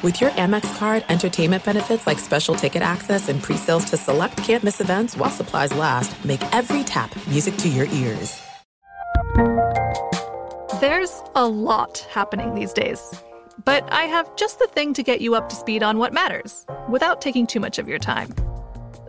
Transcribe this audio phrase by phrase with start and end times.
[0.00, 4.80] With your Amex card, entertainment benefits like special ticket access and pre-sales to select campus
[4.80, 8.40] events while supplies last, make every tap music to your ears.
[10.80, 13.12] There's a lot happening these days,
[13.64, 16.64] but I have just the thing to get you up to speed on what matters
[16.88, 18.32] without taking too much of your time.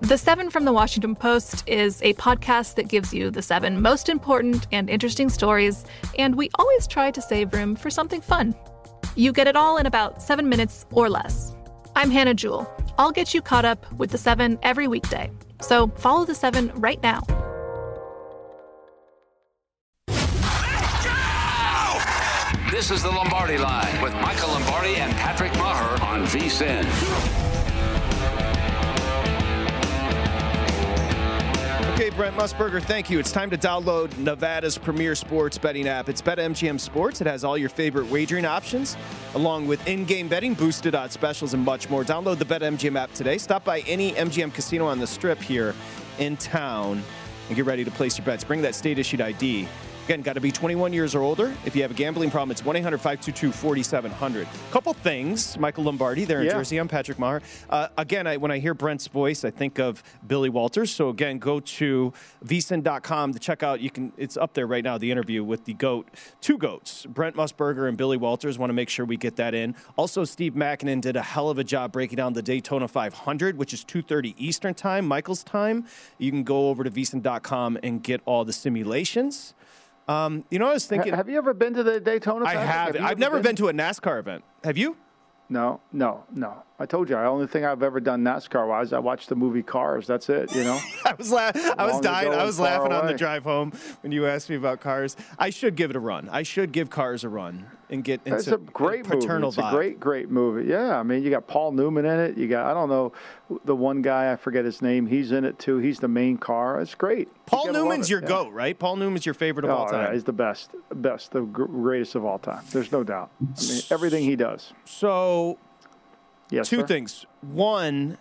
[0.02, 4.09] The Seven from the Washington Post is a podcast that gives you the seven most
[4.09, 5.85] important and interesting stories,
[6.17, 8.55] and we always try to save room for something fun.
[9.20, 11.54] You get it all in about seven minutes or less.
[11.94, 12.73] I'm Hannah Jewell.
[12.98, 15.30] I'll get you caught up with the seven every weekday.
[15.59, 17.20] So follow the seven right now.
[22.72, 27.48] This is the Lombardi Line with Michael Lombardi and Patrick Meagher on VSIN.
[31.99, 33.20] Okay, Brent Musburger, thank you.
[33.20, 36.08] It's time to download Nevada's premier sports betting app.
[36.08, 37.20] It's BetMGM Sports.
[37.20, 38.95] It has all your favorite wagering options,
[39.36, 42.05] along with in-game betting, boosted odds specials, and much more.
[42.05, 43.38] Download the BetMGM app today.
[43.38, 45.75] Stop by any MGM casino on the Strip here
[46.20, 47.03] in town
[47.50, 48.45] and get ready to place your bets.
[48.45, 49.67] Bring that state-issued ID.
[50.09, 51.55] Again, got to be 21 years or older.
[51.65, 54.47] If you have a gambling problem, it's 1 800 522 4700.
[54.71, 56.53] Couple things, Michael Lombardi there in Yeah.
[56.53, 56.77] Jersey.
[56.77, 57.43] I'm Patrick Meagher.
[57.69, 60.89] Uh, again, I, when I hear Brent's voice, I think of Billy Walters.
[60.89, 62.11] So again, go to
[62.43, 63.81] vsin.com to check out.
[63.81, 64.11] You can.
[64.17, 64.97] It's up there right now.
[64.97, 66.07] The interview with the goat,
[66.41, 68.57] two goats, Brent Musburger and Billy Walters.
[68.57, 69.75] Want to make sure we get that in.
[69.95, 73.75] Also, Steve Makinen did a hell of a job breaking down the Daytona 500, which
[73.75, 75.85] is 2:30 Eastern time, Michael's time.
[76.17, 79.53] You can go over to vsin.com and get all the simulations.
[80.09, 81.13] Um, you know, I was thinking.
[81.13, 82.45] Have you ever been to the Daytona?
[82.45, 83.02] I Patrick?
[83.02, 83.11] have.
[83.11, 84.43] I've ever never been to a NASCAR event.
[84.63, 84.97] Have you?
[85.49, 86.63] No, no, no.
[86.81, 89.61] I told you, the only thing I've ever done NASCAR wise, I watched the movie
[89.63, 90.08] Cars.
[90.08, 90.55] That's it.
[90.55, 90.80] You know.
[91.05, 92.31] I was la- I was dying.
[92.33, 95.17] I was laughing on the drive home when you asked me about cars.
[95.38, 96.30] I should give it a run.
[96.30, 99.19] I should give Cars a run and get into It's a great movie.
[99.19, 100.69] paternal It's a great, great movie.
[100.69, 102.38] Yeah, I mean, you got Paul Newman in it.
[102.38, 103.11] You got I don't know
[103.65, 105.05] the one guy I forget his name.
[105.08, 105.80] He's in it too.
[105.80, 106.80] He's the main car.
[106.80, 107.27] It's great.
[107.45, 108.27] Paul Newman's your yeah.
[108.27, 108.77] goat, right?
[108.77, 110.14] Paul Newman's your favorite of Oh, all yeah, time.
[110.14, 112.64] he's the best, best, the greatest of all time.
[112.71, 113.31] There's no doubt.
[113.42, 114.71] I mean, everything he does.
[114.86, 115.58] so,
[116.49, 116.87] Yes, two sir?
[116.87, 117.26] things.
[117.42, 118.17] One,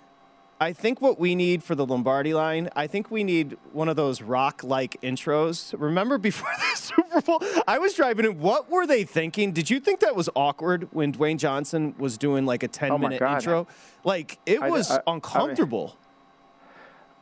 [0.61, 3.97] I think what we need for the Lombardi line, I think we need one of
[3.97, 5.75] those rock-like intros.
[5.79, 8.41] Remember before the Super Bowl, I was driving in.
[8.41, 9.53] What were they thinking?
[9.53, 13.21] Did you think that was awkward when Dwayne Johnson was doing like a Oh, ten-minute
[13.21, 13.35] God.
[13.37, 13.67] intro?
[14.05, 15.97] Like it I- was I- I mean- uncomfortable.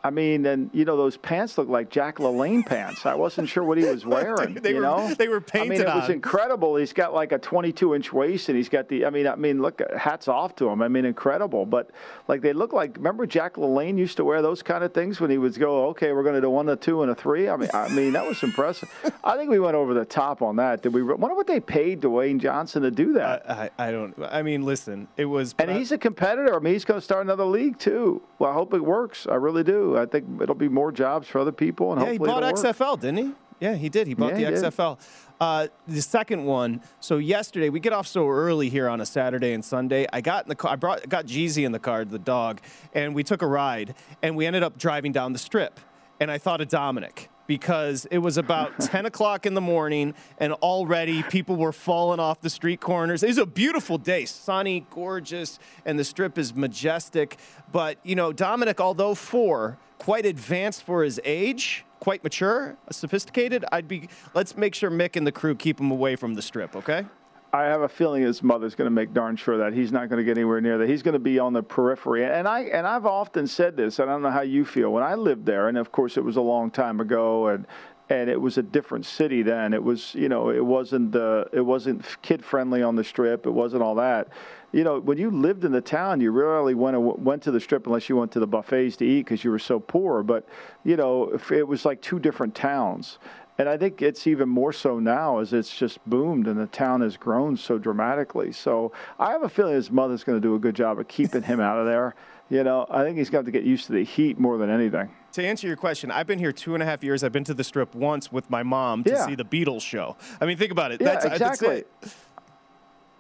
[0.06, 3.05] I mean, and you know those pants look like Jack LaLanne pants.
[3.06, 4.55] I wasn't sure what he was wearing.
[4.55, 5.67] They you were- know, they were painted.
[5.67, 6.77] I mean, painted it was incredible.
[6.77, 9.05] He's got like a 22-inch waist, and he's got the.
[9.05, 10.81] I mean, I mean, look, hats off to him.
[10.81, 11.67] I mean, incredible.
[11.67, 11.91] But
[12.28, 12.97] like they look like.
[12.97, 16.12] Remember, Jack LaLanne used to wear those kind of things when he would go, "Okay,
[16.12, 17.49] we're going to do one, a two, and a three.
[17.49, 18.88] I mean, I mean that was impressive.
[19.25, 20.83] I think we went over the top on that.
[20.83, 21.03] Did we?
[21.03, 23.50] Wonder what they paid Dwayne Johnson to do that.
[23.50, 24.15] I, I don't.
[24.31, 25.55] I mean, listen, it was.
[25.59, 26.55] And he's a competitor.
[26.55, 28.23] I mean, he's going to start another league too.
[28.38, 29.27] Well, I hope it works.
[29.27, 29.96] I really do.
[29.99, 32.77] I think it'll be more jobs for other people, and yeah, he bought it'll work.
[32.77, 33.33] XFL, didn't he?
[33.61, 34.07] Yeah, he did.
[34.07, 34.65] He bought Yeah, the did.
[34.65, 34.99] XFL.
[35.41, 36.81] Uh, the second one.
[37.01, 40.06] So yesterday we get off so early here on a Saturday and Sunday.
[40.12, 40.73] I got in the car.
[40.73, 42.61] I brought got Jeezy in the car, the dog,
[42.95, 43.95] and we took a ride.
[44.23, 45.81] And we ended up driving down the strip.
[46.21, 50.53] And I thought of Dominic because it was about 10 o'clock in the morning, and
[50.55, 53.23] already people were falling off the street corners.
[53.23, 57.37] It was a beautiful day, sunny, gorgeous, and the strip is majestic.
[57.73, 63.65] But you know, Dominic, although four, quite advanced for his age, quite mature, sophisticated.
[63.73, 64.09] I'd be.
[64.34, 66.77] Let's make sure Mick and the crew keep him away from the strip.
[66.77, 67.05] Okay.
[67.53, 70.19] I have a feeling his mother's going to make darn sure that he's not going
[70.19, 70.89] to get anywhere near that.
[70.89, 72.25] He's going to be on the periphery.
[72.25, 73.99] And I and I've often said this.
[73.99, 75.69] And I don't know how you feel when I lived there.
[75.69, 77.67] And of course, it was a long time ago, and
[78.09, 79.75] and it was a different city then.
[79.75, 83.47] It was you know it wasn't the it wasn't kid friendly on the strip.
[83.47, 84.28] It wasn't all that.
[84.72, 87.87] You know, when you lived in the town, you rarely went went to the strip
[87.87, 90.22] unless you went to the buffets to eat because you were so poor.
[90.22, 90.47] But
[90.84, 93.19] you know, it was like two different towns.
[93.59, 97.00] And I think it's even more so now as it's just boomed and the town
[97.00, 98.53] has grown so dramatically.
[98.53, 101.43] So I have a feeling his mother's going to do a good job of keeping
[101.43, 102.14] him out of there.
[102.50, 105.08] You know, I think he's got to get used to the heat more than anything.
[105.37, 107.23] To answer your question, I've been here two and a half years.
[107.23, 109.27] I've been to the strip once with my mom to Yeah.
[109.27, 110.17] see the Beatles show.
[110.41, 111.00] I mean, think about it.
[111.03, 111.77] Yeah, that's, that's exactly.
[111.81, 111.88] it.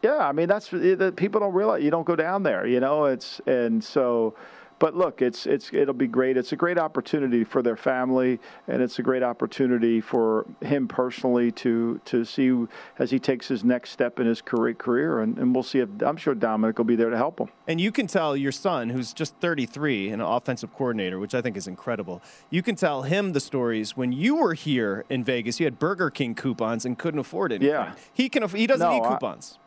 [0.02, 2.66] Yeah, I mean that's that people don't realize you don't go down there.
[2.66, 4.34] You know, it's and so.
[4.78, 6.36] But look, it's it's it'll be great.
[6.36, 8.38] It's a great opportunity for their family,
[8.68, 12.66] and it's a great opportunity for him personally to to see
[12.98, 14.74] as he takes his next step in his career.
[14.74, 17.48] career and, and we'll see if I'm sure Dominic will be there to help him.
[17.66, 21.56] And you can tell your son, who's just 33 an offensive coordinator, which I think
[21.56, 22.20] is incredible.
[22.50, 25.58] You can tell him the stories when you were here in Vegas.
[25.58, 27.68] You had Burger King coupons and couldn't afford anything.
[27.70, 27.94] Yeah.
[28.12, 28.46] He can.
[28.48, 29.58] He doesn't No, need I- coupons.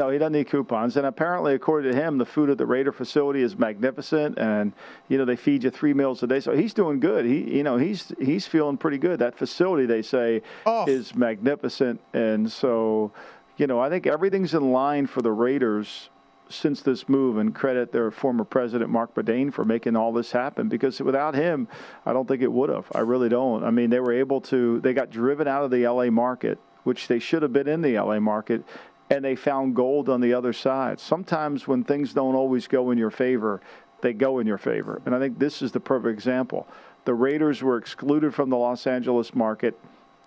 [0.00, 0.96] No, he doesn't need coupons.
[0.96, 4.72] And apparently, according to him, the food at the Raider facility is magnificent, and
[5.08, 6.40] you know they feed you three meals a day.
[6.40, 7.24] So he's doing good.
[7.24, 9.18] He, you know, he's he's feeling pretty good.
[9.18, 10.84] That facility, they say, oh.
[10.86, 13.12] is magnificent, and so,
[13.56, 16.10] you know, I think everything's in line for the Raiders
[16.48, 20.68] since this move and credit their former president Marc Badain for making all this happen
[20.68, 21.66] because without him
[22.04, 24.80] I don't think it would have I really don't I mean they were able to
[24.80, 27.98] they got driven out of the LA market which they should have been in the
[27.98, 28.64] LA market
[29.12, 30.98] and they found gold on the other side.
[30.98, 33.60] Sometimes when things don't always go in your favor
[34.02, 35.00] they go in your favor.
[35.06, 36.66] And I think this is the perfect example.
[37.04, 39.78] The Raiders were excluded from the Los Angeles market.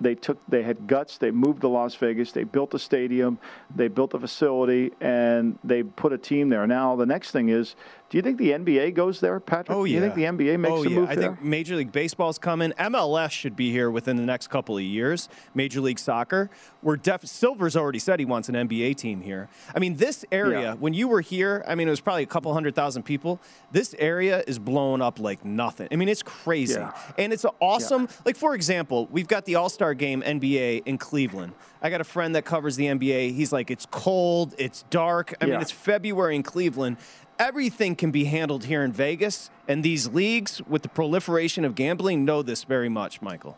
[0.02, 1.18] They took they had guts.
[1.18, 2.34] They moved to las vegas.
[2.34, 3.40] They built a stadium.
[3.74, 6.68] They built a facility and they put a team there.
[6.68, 7.78] Now the next thing is
[8.10, 9.76] do you think the NBA goes there, Patrick?
[9.76, 10.00] Oh yeah.
[10.00, 10.96] Do you think the NBA makes oh, a yeah.
[10.96, 11.30] move I there?
[11.32, 12.72] think Major League Baseball's coming.
[12.74, 15.28] MLS should be here within the next couple of years.
[15.56, 16.52] Major League Soccer.
[16.84, 19.50] We're def- Silver's already said he wants an NBA team here.
[19.76, 20.74] I mean, this area yeah.
[20.76, 23.42] when you were here, I mean, it was probably a couple hundred thousand people.
[23.72, 25.88] This area is blowing up like nothing.
[25.92, 26.94] I mean, it's crazy, yeah.
[27.18, 28.08] and it's awesome.
[28.24, 31.54] Like for example, we've got the All Star Game NBA in Cleveland.
[31.82, 33.36] I got a friend that covers the NBA.
[33.36, 35.36] He's like, it's cold, it's dark.
[35.40, 36.98] I mean, it's February in Cleveland,
[37.40, 42.26] everything can be handled here in Vegas, and these leagues, with the proliferation of gambling,
[42.26, 43.58] know this very much, Michael.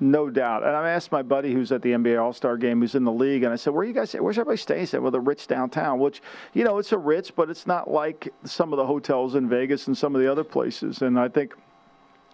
[0.00, 0.64] No doubt.
[0.64, 3.12] And I asked my buddy who's at the NBA All Star game, who's in the
[3.12, 4.12] league, and I said, "Where you guys?
[4.12, 6.20] Where's everybody staying?" He said, "Well, the Ritz downtown." Which,
[6.52, 9.86] you know, it's a Ritz, but it's not like some of the hotels in Vegas
[9.86, 11.02] and some of the other places.
[11.02, 11.54] And I think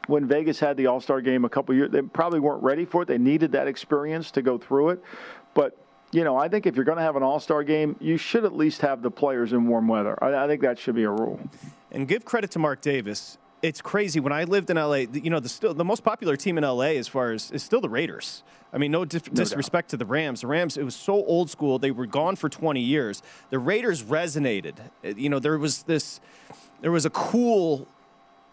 [0.07, 3.03] when Vegas had the All Star game a couple years, they probably weren't ready for
[3.03, 3.09] it.
[3.09, 5.03] They needed that experience to go through it,
[5.53, 5.77] but
[6.12, 8.45] you know, I think if you're going to have an All Star game, you should
[8.45, 10.17] at least have the players in warm weather.
[10.23, 11.39] I, I, think that should be a rule.
[11.93, 13.39] And give credit to Mark Davis.
[13.62, 15.05] It's crazy when I lived in LA.
[15.12, 17.81] You know, the still the most popular team in LA as far as is still
[17.81, 18.43] the Raiders.
[18.73, 19.91] I mean, no, dis- no disrespect doubt.
[19.91, 20.41] to the Rams.
[20.41, 21.79] The Rams, it was so old school.
[21.79, 23.23] They were gone for 20 years.
[23.51, 24.77] The Raiders resonated.
[25.03, 26.21] You know, there was this,
[26.81, 27.87] there was a cool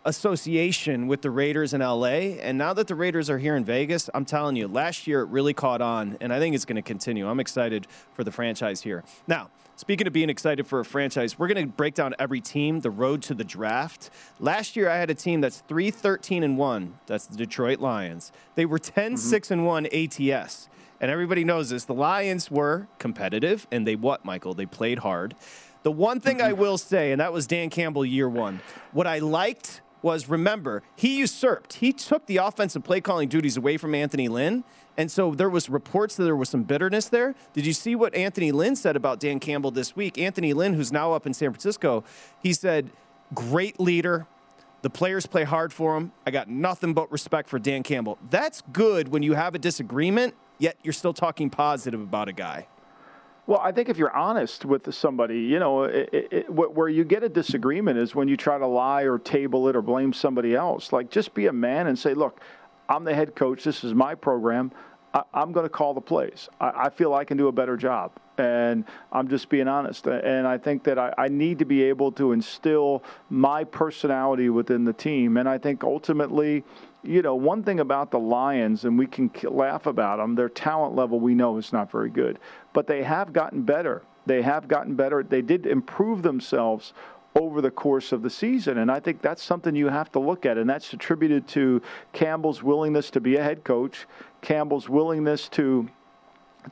[0.08, 2.40] association with the Raiders in LA.
[2.40, 5.28] And now that the Raiders are here in Vegas, I'm telling you, last year it
[5.28, 7.28] really caught on, and I think it's going to continue.
[7.30, 9.04] I'm excited for the franchise here.
[9.28, 9.50] Now,
[9.80, 12.90] Speaking of being excited for a franchise, we're going to break down every team, the
[12.90, 14.10] road to the draft.
[14.40, 16.98] Last year, I had a team that's 3 13 and 1.
[17.06, 18.32] That's the Detroit Lions.
[18.56, 19.18] They were 10 mm-hmm.
[19.18, 20.68] 6 and 1 ATS.
[21.00, 21.86] And everybody knows this.
[21.86, 24.56] The Lions were competitive, and they what, Michael?
[24.56, 25.36] They played hard.
[25.84, 26.60] The one thing I mm-hmm.
[26.60, 28.62] will say, and that was Dan Campbell year one,
[28.94, 33.78] what I liked was remember he usurped he took the offensive play calling duties away
[33.78, 34.64] from anthony lynn
[34.98, 37.36] and so there was reports that there was some bitterness there.
[37.54, 40.18] Did you see what anthony lynn said about dan campbell this week?
[40.18, 42.04] Anthony lynn who's now up in san francisco
[42.42, 42.90] he said
[43.34, 44.26] great leader.
[44.82, 46.12] The players play hard for him.
[46.26, 48.18] I got nothing but respect for dan campbell.
[48.30, 52.68] That's good when you have a disagreement yet you're still talking positive about a guy
[53.48, 57.24] well, I think if you're honest with somebody, you know, it, it, where you get
[57.24, 60.92] a disagreement is when you try to lie or table it or blame somebody else.
[60.92, 62.42] Like, just be a man and say, look,
[62.90, 63.64] I'm the head coach.
[63.64, 64.74] This is my program.
[65.14, 66.50] I, am going to call the plays.
[66.60, 68.12] I, I, feel I can do a better job.
[68.38, 68.84] And
[69.14, 70.06] I'm just being honest.
[70.08, 74.84] And I think that I, I need to be able to instill my personality within
[74.84, 75.38] the team.
[75.38, 76.66] And I think ultimately,
[77.04, 80.96] you know, one thing about the Lions, and we can laugh about them, their talent
[80.96, 82.40] level we know is not very good,
[82.74, 84.04] but they have gotten better.
[84.26, 85.24] They have gotten better.
[85.24, 86.94] They did improve themselves
[87.36, 88.80] over the course of the season.
[88.80, 90.58] And I think that's something you have to look at.
[90.58, 94.08] And that's attributed to Campbell's willingness to be a head coach,
[94.42, 95.88] Campbell's willingness to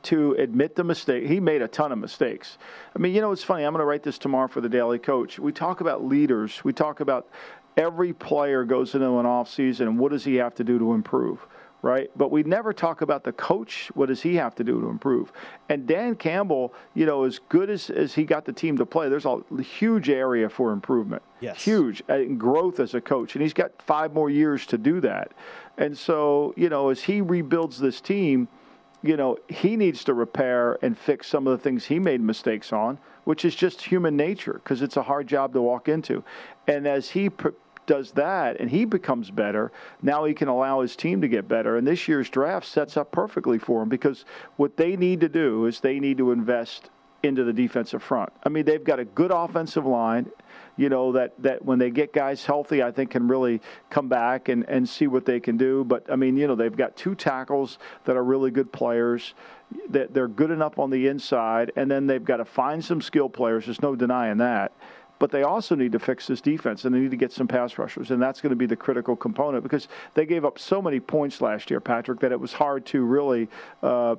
[0.02, 1.26] to admit the mistake.
[1.26, 2.58] He made a ton of mistakes.
[2.94, 3.64] I mean, you know, it's funny.
[3.64, 5.38] I'm going to write this tomorrow for the Daily Coach.
[5.38, 6.62] We talk about leaders.
[6.62, 7.26] We talk about
[7.76, 10.92] every player goes into an off season and what does he have to do to
[10.92, 11.46] improve
[11.82, 12.10] right?
[12.16, 15.30] But we never talk about the coach what does he have to do to improve?
[15.68, 19.08] And dan campbell you know as good as, as he got the team to play
[19.08, 21.22] there's a huge area for improvement.
[21.40, 21.62] Yes.
[21.62, 25.32] huge uh, growth as a coach and he's got five more years to do that.
[25.76, 28.48] And so you know as he rebuilds this team
[29.02, 32.72] you know he needs to repair and fix some of the things he made mistakes
[32.72, 36.22] on which is just human nature because it's a hard job to walk into.
[36.68, 37.28] And as he
[37.86, 41.76] does that and he becomes better, now he can allow his team to get better.
[41.76, 44.24] And this year's draft sets up perfectly for him because
[44.56, 46.90] what they need to do is they need to invest
[47.22, 48.32] into the defensive front.
[48.44, 50.30] I mean, they've got a good offensive line,
[50.76, 54.48] you know, that, that when they get guys healthy, I think can really come back
[54.48, 55.84] and, and see what they can do.
[55.84, 59.34] But, I mean, you know, they've got two tackles that are really good players.
[59.88, 63.28] That they're good enough on the inside, and then they've got to find some skill
[63.28, 63.64] players.
[63.64, 64.70] There's no denying that.
[65.18, 67.78] But they also need to fix this defense, and they need to get some pass
[67.78, 71.00] rushers, and that's going to be the critical component because they gave up so many
[71.00, 73.48] points last year, Patrick, that it was hard to really.
[73.82, 74.16] Uh,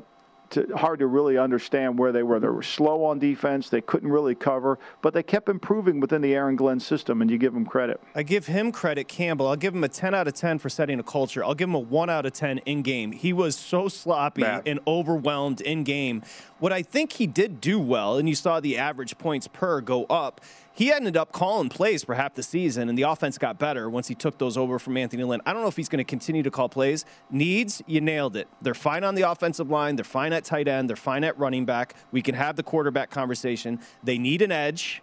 [0.51, 2.39] to, hard to really understand where they were.
[2.39, 3.69] They were slow on defense.
[3.69, 7.37] They couldn't really cover, but they kept improving within the Aaron Glenn system, and you
[7.37, 7.99] give them credit.
[8.15, 9.47] I give him credit, Campbell.
[9.47, 11.43] I'll give him a 10 out of 10 for setting a culture.
[11.43, 13.11] I'll give him a 1 out of 10 in game.
[13.11, 14.63] He was so sloppy Bad.
[14.65, 16.23] and overwhelmed in game.
[16.59, 20.05] What I think he did do well, and you saw the average points per go
[20.05, 20.41] up,
[20.77, 24.07] he ended up calling plays for half the season, and the offense got better once
[24.07, 25.41] he took those over from Anthony Lynn.
[25.43, 27.03] I don't know if he's going to continue to call plays.
[27.31, 28.47] Needs, you nailed it.
[28.61, 29.95] They're fine on the offensive line.
[29.95, 30.87] They're fine at tight end.
[30.87, 31.95] They're fine at running back.
[32.11, 33.79] We can have the quarterback conversation.
[34.03, 35.01] They need an edge.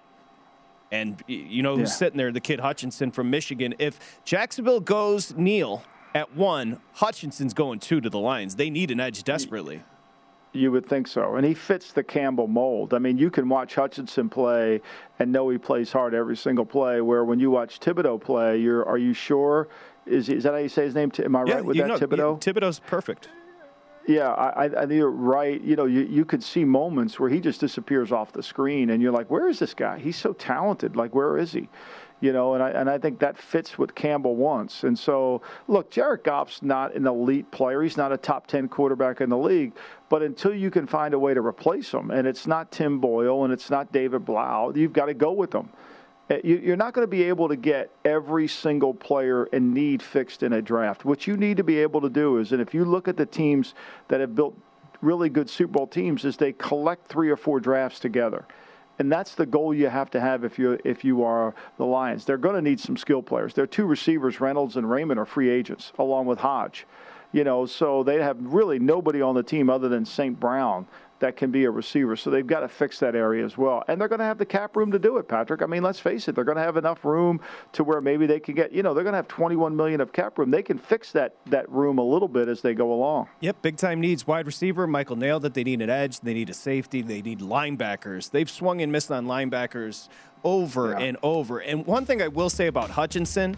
[0.93, 1.95] And you know who's yeah.
[1.97, 2.31] sitting there?
[2.31, 3.75] The kid Hutchinson from Michigan.
[3.81, 5.83] If Jacksonville goes Neal
[6.15, 8.55] at one, Hutchinson's going two to the Lions.
[8.55, 9.83] They need an edge desperately.
[10.55, 11.35] You would think so.
[11.35, 12.95] And he fits the Campbell mold.
[12.95, 14.81] I mean, you can watch Hutchinson play
[15.19, 18.87] and know he plays hard every single play, where when you watch Thibodeaux play, you're
[18.87, 19.69] are you sure?
[20.07, 21.11] Is, is that how you say his name?
[21.19, 22.41] Am I yeah, right with that, know, Thibodeaux?
[22.41, 23.29] Thibodeaux's perfect.
[24.07, 25.61] Yeah, I, I think you're right.
[25.61, 29.03] You know, you, you could see moments where he just disappears off the screen, and
[29.03, 29.99] you're like, where is this guy?
[29.99, 30.95] He's so talented.
[30.95, 31.69] Like, where is he?
[32.25, 34.83] You know, and I, and I think that fits what Campbell wants.
[34.83, 37.83] And so, look, Jared Goff's not an elite player.
[37.83, 39.75] He's not a top 10 quarterback in the league.
[40.09, 43.45] But until you can find a way to replace him, and it's not Tim Boyle
[43.45, 45.69] and it's not David Blough, you've got to go with them.
[46.31, 50.43] Uh, you're not going to be able to get every single player and need fixed
[50.43, 51.05] in a draft.
[51.05, 53.27] What you need to be able to do is, and if you look at the
[53.27, 53.75] teams
[54.09, 54.57] that have built
[55.03, 58.47] really good Super Bowl teams, is they collect three or four drafts together
[58.99, 62.25] and that's the goal you have to have if you if you are the Lions.
[62.25, 63.55] They're going to need some skill players.
[63.55, 66.87] Their two receivers, Reynolds and Raymond, are free agents, along with Hodge.
[67.33, 70.39] You know, so they have really nobody on the team other than St.
[70.39, 70.87] Brown
[71.21, 72.17] that can be a receiver.
[72.17, 73.85] So they've got to fix that area as well.
[73.89, 75.63] And they're going to have the cap room to do it, Patrick.
[75.63, 77.41] I mean, let's face it, they're going to have enough room
[77.73, 80.13] to where maybe they can get, you know, they're going to have 21 million of
[80.13, 80.51] cap room.
[80.51, 83.29] They can fix that that room a little bit as they go along.
[83.41, 84.87] Yep, big time needs wide receiver.
[84.87, 85.55] Michael nailed it.
[85.55, 88.31] They need an edge, they need a safety, they need linebackers.
[88.31, 90.09] They've swung and missed on linebackers
[90.43, 91.07] over yeah.
[91.07, 91.61] and over.
[91.61, 93.57] And one thing I will say about Hutchinson,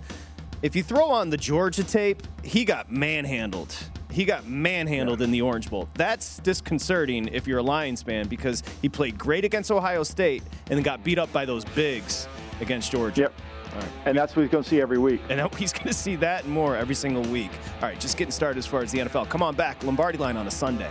[0.62, 3.75] if you throw on the Georgia tape, he got manhandled
[4.16, 5.25] he got manhandled yeah.
[5.25, 5.90] in the Orange Bowl.
[5.92, 10.78] That's disconcerting if you're a Lions fan because he played great against Ohio State and
[10.78, 12.26] then got beat up by those bigs
[12.62, 13.20] against Georgia.
[13.20, 13.35] Yep.
[13.75, 13.85] Right.
[14.06, 15.20] And that's what he's going to see every week.
[15.28, 17.50] And he's going to see that and more every single week.
[17.82, 19.28] All right, just getting started as far as the NFL.
[19.28, 20.90] Come on back, Lombardi line on a Sunday.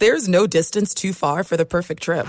[0.00, 2.26] There's no distance too far for the perfect trip.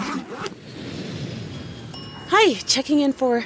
[2.30, 3.46] Hi, checking in for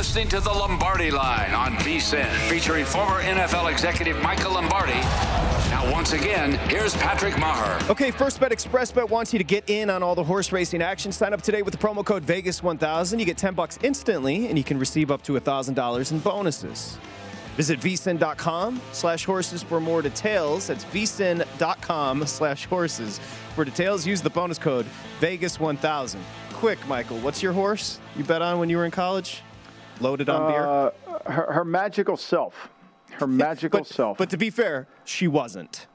[0.00, 4.94] Listening to the Lombardi Line on VSIN, featuring former NFL executive Michael Lombardi.
[5.68, 7.86] Now, once again, here's Patrick Meagher.
[7.90, 10.80] Okay, First Bet Express Bet wants you to get in on all the horse racing
[10.80, 11.12] action.
[11.12, 13.18] Sign up today with the promo code Vegas1000.
[13.18, 16.96] You get 10 bucks instantly, and you can receive up to $1,000 in bonuses.
[17.56, 20.68] Visit vsin.com slash horses for more details.
[20.68, 23.18] That's vsin.com slash horses.
[23.54, 24.86] For details, use the bonus code
[25.20, 26.16] Vegas1000.
[26.54, 29.42] Quick, Michael, what's your horse you bet on when you were in college?
[30.00, 30.66] Loaded on beer?
[30.66, 30.90] Uh,
[31.30, 32.68] her, her, magical self.
[33.12, 34.18] Her magical but, self.
[34.18, 35.86] But to be fair, she wasn't.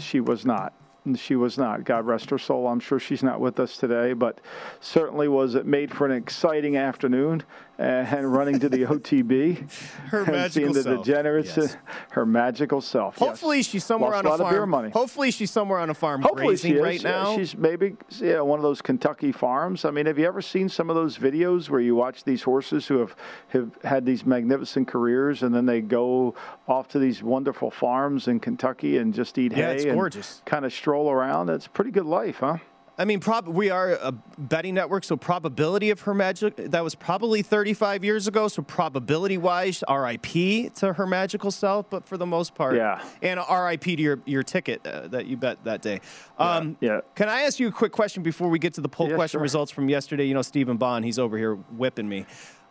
[0.00, 0.72] She was not.
[1.16, 1.84] She was not.
[1.84, 2.66] God rest her soul.
[2.66, 4.40] I'm sure she's not with us today, but
[4.80, 7.42] certainly was it made for an exciting afternoon
[7.76, 9.68] Uh, and running to the OTB.
[10.08, 11.04] her magical the self.
[11.04, 11.76] Degenerates, yes.
[12.10, 13.16] her magical self.
[13.18, 13.66] Hopefully yes.
[13.66, 14.70] she's somewhere Lost on a, a farm.
[14.70, 14.90] money.
[14.90, 16.82] Hopefully she's somewhere on a farm Hopefully grazing she is.
[16.82, 17.36] right now.
[17.36, 19.84] She's maybe yeah, one of those Kentucky farms.
[19.84, 22.86] I mean, have you ever seen some of those videos where you watch these horses
[22.86, 23.16] who have,
[23.48, 26.34] have had these magnificent careers and then they go
[26.68, 30.42] off to these wonderful farms in Kentucky and just eat yeah, hay it's gorgeous.
[30.44, 31.50] kind of stroll around?
[31.50, 32.58] It's pretty good life, huh?
[32.96, 36.94] I mean, prob- we are a betting network, so probability of her magic that was
[36.94, 38.46] probably 35 years ago.
[38.46, 43.04] So probability wise, RIP to her magical self, but for the most part, yeah.
[43.20, 46.00] And RIP to your your ticket uh, that you bet that day.
[46.38, 47.00] Um, yeah, yeah.
[47.16, 49.38] Can I ask you a quick question before we get to the poll yeah, question
[49.38, 49.42] sure.
[49.42, 50.26] results from yesterday?
[50.26, 52.26] You know, Stephen Bond, he's over here whipping me.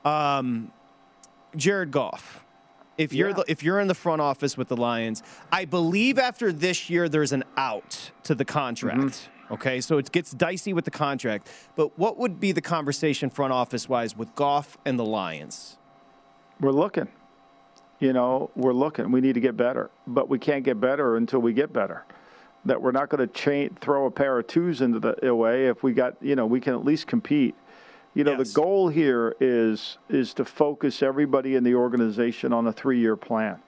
[0.06, 0.72] Um,
[1.56, 2.40] Jared Goff.
[2.98, 3.36] If you're Yeah.
[3.36, 7.10] the, if you're in the front office with the Lions, I believe after this year
[7.10, 9.00] there's an out to the contract.
[9.00, 9.33] Mm-hmm.
[9.52, 11.50] Okay, so it gets dicey with the contract.
[11.76, 15.78] But what would be the conversation front office wise with Goff and the Lions?
[16.60, 17.08] We're looking.
[18.00, 19.12] You know, we're looking.
[19.12, 22.06] We need to get better, but we can't get better until we get better.
[22.66, 25.84] That we're not going to cha- throw a pair of twos into the away if
[25.84, 27.56] we got, you know, we can at least compete.
[28.14, 28.50] You know, Yes.
[28.54, 33.60] the goal here is is to focus everybody in the organization on a three-year plan.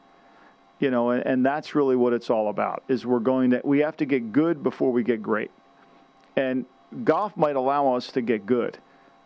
[0.79, 2.83] You know, and, and that's really what it's all about.
[2.87, 5.51] Is we're going to we have to get good before we get great,
[6.35, 6.65] and
[7.03, 8.77] Goff might allow us to get good.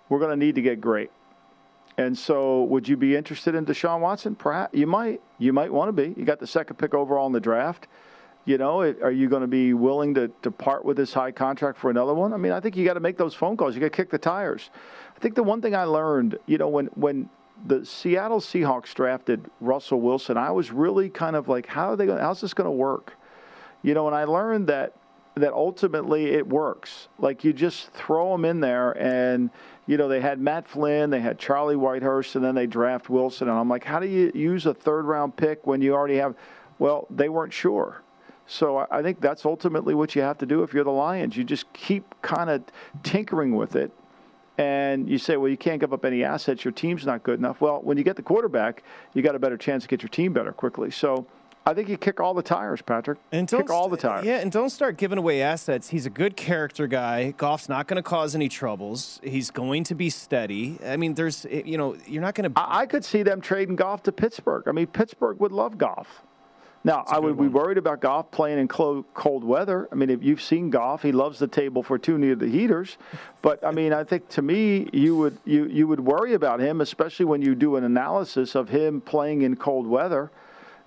[0.07, 1.11] We're going to need to get great.
[1.97, 4.33] And so, would you be interested in Deshaun Watson?
[4.33, 5.21] Perhaps you might.
[5.37, 6.13] You might want to be.
[6.17, 7.87] You got the second pick overall in the draft.
[8.45, 11.77] You know, are you going to be willing to, to part with this high contract
[11.77, 12.33] for another one?
[12.33, 13.75] I mean, I think you got to make those phone calls.
[13.75, 14.69] You got to kick the tires.
[15.15, 17.29] I think the one thing I learned, you know, when when
[17.67, 22.05] the Seattle Seahawks drafted Russell Wilson, I was really kind of like, how are they
[22.05, 22.19] going?
[22.19, 23.17] How's this going to work?
[23.81, 24.93] You know, and I learned that
[25.35, 27.07] that ultimately it works.
[27.17, 29.49] Like you just throw them in there, and
[29.87, 33.47] you know they had Matt Flynn, they had Charlie Whitehurst, and then they draft Wilson.
[33.49, 36.35] And I'm like, how do you use a third round pick when you already have?
[36.77, 38.01] Well, they weren't sure.
[38.47, 41.37] So I- think that's ultimately what you have to do if you're the Lions.
[41.37, 42.63] You just keep kind of
[43.03, 43.91] tinkering with it.
[44.57, 46.65] And you say, well, you can't give up any assets.
[46.65, 47.61] Your team's not good enough.
[47.61, 48.83] Well, when you get the quarterback,
[49.13, 50.91] you got a better chance to get your team better quickly.
[50.91, 51.27] So
[51.69, 53.19] I think you kick all the tires, Patrick.
[53.31, 54.25] And don't kick all the tires.
[54.25, 55.89] Yeah, and don't start giving away assets.
[55.89, 57.31] He's a good character guy.
[57.37, 59.21] Goff's not going to cause any troubles.
[59.23, 60.79] He's going to be steady.
[60.83, 62.59] I mean, there's, eh, you know, you're not going to.
[62.59, 64.63] I, I could see them trading Goff to Pittsburgh.
[64.67, 66.23] I mean, Pittsburgh would love Goff.
[66.83, 69.89] Now, I would be worried about Goff playing in cold weather.
[69.91, 72.97] I mean, if you've seen Goff, he loves the table for two near the heaters.
[73.41, 76.79] But I mean, I think to me, you would you you would worry about him,
[76.79, 80.31] especially when you do an analysis of him playing in cold weather.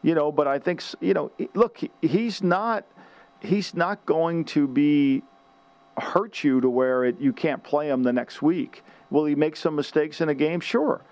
[0.03, 2.85] You know, but I think you know, look, he's not
[3.41, 5.23] he's not going to be
[5.97, 8.83] hurt you to where it you can't play him the next week.
[9.11, 10.61] Will he make some mistakes in a game?
[10.61, 11.03] Sure.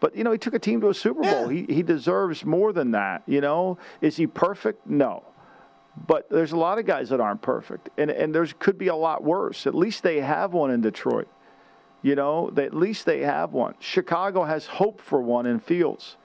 [0.00, 1.48] But you know, he took a team to a Super Bowl.
[1.48, 3.78] He he deserves more than that, you know?
[4.00, 4.86] Is he perfect?
[4.86, 5.24] No.
[6.06, 7.90] But there's a lot of guys that aren't perfect.
[7.98, 9.66] And and there's could be a lot worse.
[9.66, 11.28] At least they have one in Detroit.
[12.00, 13.74] You know, they, at least they have one.
[13.80, 16.16] Chicago has hope for one in Fields.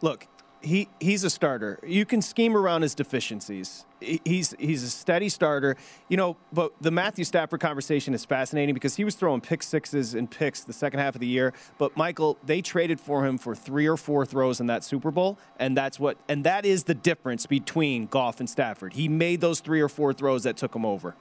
[0.00, 0.26] Look,
[0.62, 1.78] he he's a starter.
[1.84, 3.84] You can scheme around his deficiencies.
[4.00, 5.76] He's he's a steady starter.
[6.08, 10.14] You know, but the Matthew Stafford conversation is fascinating because he was throwing pick sixes
[10.14, 11.52] and picks the second half of the year.
[11.78, 15.38] But Michael, they traded for him for three or four throws in that Super Bowl,
[15.58, 18.94] and that's what and that is the difference between Goff and Stafford.
[18.94, 21.16] He made those three or four throws that took him over.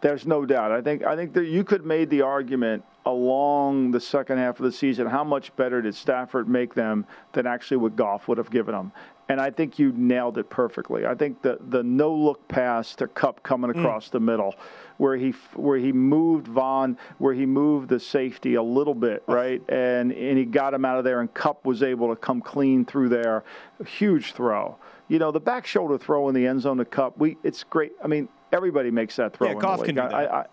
[0.00, 0.70] There's no doubt.
[0.70, 4.64] I think I think that you could made the argument along the second half of
[4.64, 8.50] the season how much better did Stafford make them than actually what Goff would have
[8.50, 8.92] given them.
[9.30, 11.04] And I think you nailed it perfectly.
[11.04, 13.78] I think the the no look pass to Kupp coming mm.
[13.78, 14.54] across the middle,
[14.98, 19.60] where he where he moved Vonn, where he moved the safety a little bit, right,
[19.68, 22.84] and and he got him out of there, and Kupp was able to come clean
[22.84, 23.44] through there.
[23.84, 24.76] Huge throw.
[25.08, 27.18] You know the back shoulder throw in the end zone to Kupp.
[27.18, 27.92] We it's great.
[28.02, 29.48] I mean everybody makes that throw.
[29.48, 30.46] Yeah, Goff can do I- I-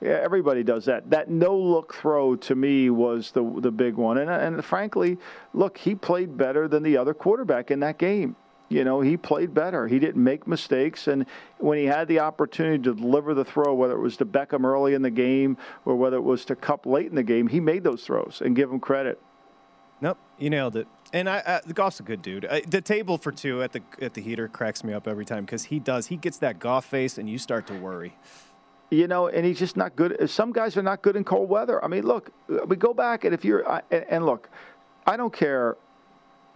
[0.00, 1.10] yeah, everybody does that.
[1.10, 5.18] That no look throw to me was the the big one, and and frankly,
[5.52, 8.36] look, he played better than the other quarterback in that game.
[8.70, 9.88] You know, he played better.
[9.88, 11.26] He didn't make mistakes, and
[11.58, 14.94] when he had the opportunity to deliver the throw, whether it was to Beckham early
[14.94, 17.82] in the game or whether it was to Kupp late in the game, he made
[17.82, 19.20] those throws and give him credit.
[20.00, 20.86] Nope, you nailed it.
[21.12, 22.46] And I, the Goff's a good dude.
[22.46, 25.44] I, the table for two at the at the heater cracks me up every time
[25.44, 26.06] because he does.
[26.06, 28.14] He gets that Goff face, and you start to worry.
[28.90, 30.28] you know, and he's just not good.
[30.30, 31.84] Some guys are not good in cold weather.
[31.84, 32.30] I mean, look,
[32.66, 34.48] we go back and if you're I- and, and look,
[35.06, 35.76] I don't care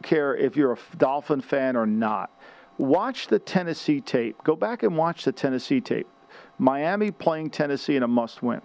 [0.02, 2.30] care if you're a Dolphin fan or not.
[2.78, 4.36] Watch the Tennessee tape.
[4.44, 6.06] Go back and watch the Tennessee tape.
[6.58, 8.60] Miami playing Tennessee in a must-win,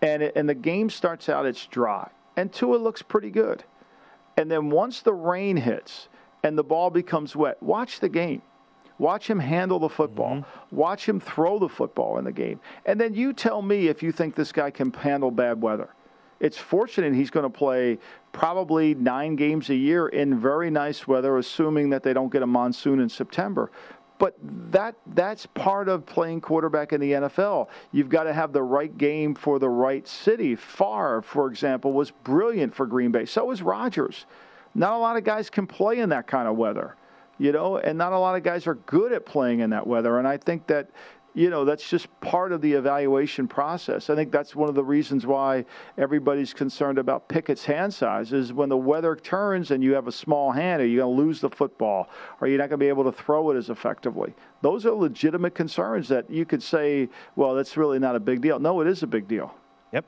[0.00, 3.62] and it, and the game starts out it's dry, and Tua looks pretty good,
[4.36, 6.08] and then once the rain hits
[6.42, 8.42] and the ball becomes wet, watch the game.
[8.98, 10.36] Watch him handle the football.
[10.36, 10.76] Mm-hmm.
[10.76, 12.60] Watch him throw the football in the game.
[12.86, 15.88] And then you tell me if you think this guy can handle bad weather.
[16.40, 17.98] It's fortunate he's going to play
[18.32, 22.46] probably nine games a year in very nice weather, assuming that they don't get a
[22.46, 23.70] monsoon in September.
[24.22, 24.36] But
[24.70, 27.66] that that's part of playing quarterback in the NFL.
[27.90, 30.54] You've got to have the right game for the right city.
[30.54, 33.24] Favre, for example, was brilliant for Green Bay.
[33.24, 34.26] So was Rodgers.
[34.76, 36.94] Not a lot of guys can play in that kind of weather,
[37.38, 40.16] you know, and not a lot of guys are good at playing in that weather.
[40.20, 40.88] And I think that
[41.34, 44.10] you know, that's just part of the evaluation process.
[44.10, 45.64] I think that's one of the reasons why
[45.96, 50.12] everybody's concerned about Pickett's hand size is when the weather turns and you have a
[50.12, 52.10] small hand, are you going to lose the football?
[52.40, 54.34] Are you're not going to be able to throw it as effectively?
[54.60, 58.58] Those are legitimate concerns that you could say, well, that's really not a big deal.
[58.58, 59.54] No, it is a big deal.
[59.92, 60.04] Yep,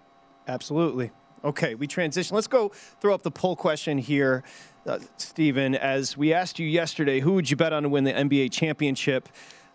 [0.46, 1.10] absolutely.
[1.42, 2.34] Okay, we transition.
[2.34, 4.44] Let's go throw up the poll question here,
[4.86, 5.74] uh, Stephen.
[5.74, 9.28] As we asked you yesterday, who would you bet on to win the NBA championship?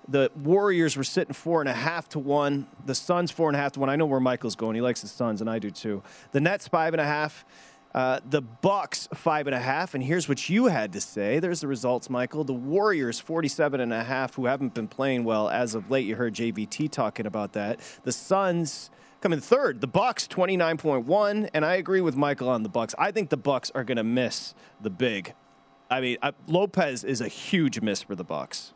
[0.07, 2.67] The Warriors were sitting four and a half to one.
[2.85, 3.89] The Suns four and a half to one.
[3.89, 4.75] I know where Michael's going.
[4.75, 6.01] He likes the Suns, and I do too.
[6.31, 7.45] The Nets five and a half.
[7.93, 11.39] Uh, the Bucks five and a half, and here's what you had to say.
[11.39, 12.43] There's the results, Michael.
[12.43, 16.05] The Warriors 47 and a half, who haven't been playing well as of late.
[16.05, 17.79] You heard JVT talking about that.
[18.03, 19.81] The Suns coming third.
[19.81, 22.93] The Bucks 29.1, and I agree with Michael on the Bucks.
[22.97, 25.33] I think the Bucks are going to miss the big.
[25.89, 28.73] I mean, uh, Lopez is a huge miss for the Bucks.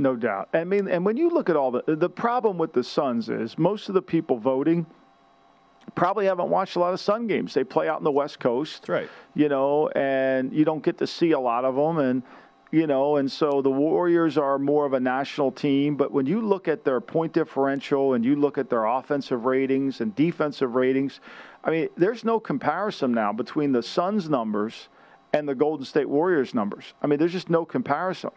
[0.00, 0.48] No doubt.
[0.54, 3.58] I mean, and when you look at all the the problem with the Suns is
[3.58, 4.86] most of the people voting
[5.94, 7.52] probably haven't watched a lot of Sun games.
[7.52, 9.08] They play out in the West Coast, That's right?
[9.34, 12.22] You know, and you don't get to see a lot of them, and
[12.70, 15.96] you know, and so the Warriors are more of a national team.
[15.96, 20.00] But when you look at their point differential and you look at their offensive ratings
[20.00, 21.20] and defensive ratings,
[21.62, 24.88] I mean, there's no comparison now between the Suns numbers
[25.34, 26.94] and the Golden State Warriors numbers.
[27.02, 28.30] I mean, there's just no comparison.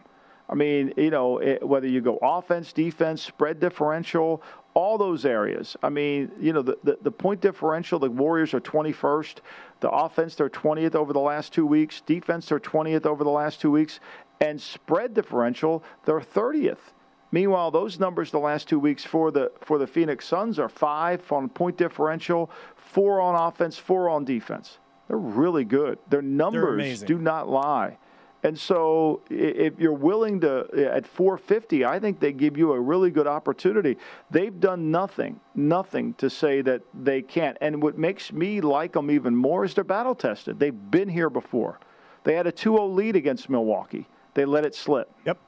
[0.48, 4.42] I mean, you know, it, whether you go offense, defense, spread differential,
[4.74, 5.76] all those areas.
[5.82, 9.36] I mean, you know, the, the, the, point differential, the Warriors are 21st.
[9.80, 12.00] The offense, they're 20th over the last two weeks.
[12.02, 14.00] Defense, they're 20th over the last two weeks.
[14.40, 16.92] And spread differential, they're 30th.
[17.30, 21.32] Meanwhile, those numbers the last two weeks for the for the Phoenix Suns are five
[21.32, 24.78] on point differential, four on offense, four on defense.
[25.08, 25.98] They're really good.
[26.08, 27.98] Their numbers do not lie.
[28.44, 33.10] And so, if you're willing to, at 450, I think they give you a really
[33.10, 33.96] good opportunity.
[34.30, 37.56] They've done nothing, nothing to say that they can't.
[37.62, 40.60] And what makes me like them even more is they're battle tested.
[40.60, 41.80] They've been here before.
[42.24, 45.10] They had a 2 0 lead against Milwaukee, they let it slip.
[45.24, 45.38] Yep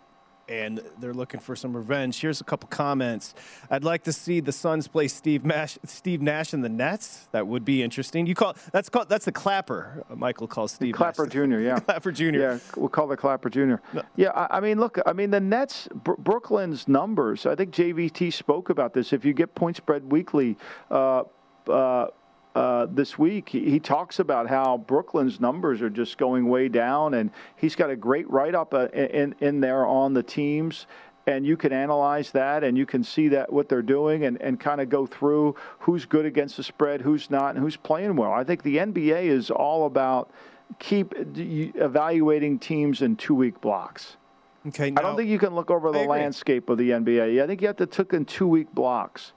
[0.49, 2.21] and they're looking for some revenge.
[2.21, 3.35] Here's a couple comments.
[3.71, 7.29] I'd like to see the Suns play Steve Nash, Steve Nash in the Nets.
[7.33, 8.27] That would be interesting.
[8.27, 10.05] You call that's called that's the Clapper.
[10.15, 11.33] Michael calls Steve Clapper Nash.
[11.33, 11.59] Jr.
[11.59, 12.25] Yeah, Clapper Jr.
[12.25, 13.77] Yeah, we'll call the Clapper Jr.
[13.93, 14.03] No.
[14.17, 17.47] Yeah, I, I, mean, look, I mean the Nets, Br- Brooklyn's numbers.
[17.47, 19.13] I think JVT spoke about this.
[19.13, 20.57] If you get point spread weekly.
[20.91, 21.25] Uh,
[21.69, 22.07] uh,
[22.57, 27.13] uh, this week, he, he, talks about how Brooklyn's numbers are just going way down,
[27.13, 30.87] and he's got a great write up uh, in, in there on the teams.
[31.27, 34.59] And you can analyze that, and you can see that what they're doing, and, and
[34.59, 38.33] kind of go through who's good against the spread, who's not, and who's playing well.
[38.33, 40.31] I think the NBA is all about
[40.79, 44.17] keep evaluating teams in two week blocks.
[44.69, 47.43] Okay, now, I don't think you can look over the landscape of the NBA.
[47.43, 49.33] I think you have to took in two week blocks.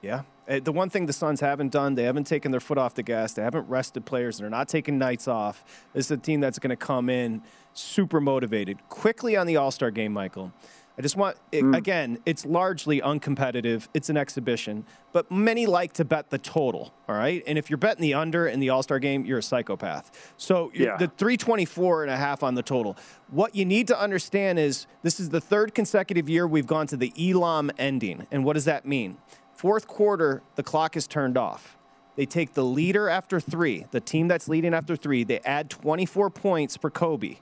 [0.00, 3.02] Yeah, the one thing the Suns haven't done, they haven't taken their foot off the
[3.02, 3.32] gas.
[3.32, 4.38] They haven't rested players.
[4.38, 5.64] They're not taking nights off.
[5.92, 7.42] This is a team that's going to come in
[7.74, 8.78] super motivated.
[8.88, 10.52] Quickly on the All Star game, Michael.
[10.98, 11.74] I just want, it, mm.
[11.74, 13.88] again, it's largely uncompetitive.
[13.94, 17.42] It's an exhibition, but many like to bet the total, all right?
[17.46, 20.34] And if you're betting the under in the All Star game, you're a psychopath.
[20.36, 20.98] So yeah.
[20.98, 22.98] the 324 and a half on the total.
[23.30, 26.96] What you need to understand is this is the third consecutive year we've gone to
[26.98, 28.26] the Elam ending.
[28.30, 29.16] And what does that mean?
[29.62, 31.78] Fourth quarter, the clock is turned off.
[32.16, 36.30] They take the leader after three, the team that's leading after three, they add 24
[36.30, 37.36] points for Kobe,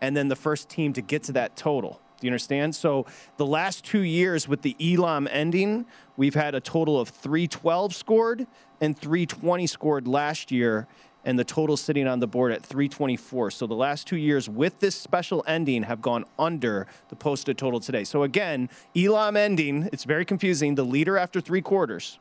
[0.00, 2.00] and then the first team to get to that total.
[2.18, 2.74] Do you understand?
[2.74, 3.04] So
[3.36, 5.84] the last two years with the Elam ending,
[6.16, 8.46] we've had a total of 312 scored
[8.80, 10.88] and 320 scored last year
[11.26, 13.50] and the total sitting on the board at 324.
[13.50, 17.80] So the last two years with this special ending have gone under the posted total
[17.80, 18.04] today.
[18.04, 20.76] So again, Elam ending, it's very confusing.
[20.76, 22.18] The leader after three quarters.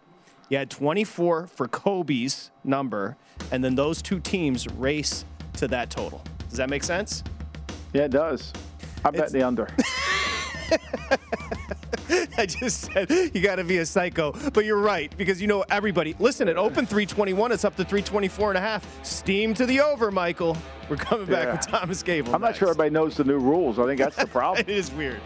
[0.50, 3.18] You had 24 for Kobe's number,
[3.52, 6.22] and then those two teams race to that total.
[6.50, 7.24] Does that make sense?
[7.94, 8.54] Yeah, it does.
[9.04, 9.68] I bet the under.
[12.38, 15.64] I just said you got to be a psycho, but you're right because you know
[15.70, 16.16] everybody.
[16.20, 19.06] Listen, it opened 321, it's up to 324 and a half.
[19.06, 20.58] Steam to the over, Michael.
[20.90, 21.52] We're coming back yeah.
[21.54, 22.36] with Thomas Gable.
[22.36, 22.56] I'm next.
[22.56, 23.80] not sure everybody knows the new rules.
[23.80, 24.64] I think that's the problem.
[24.68, 25.22] it is weird.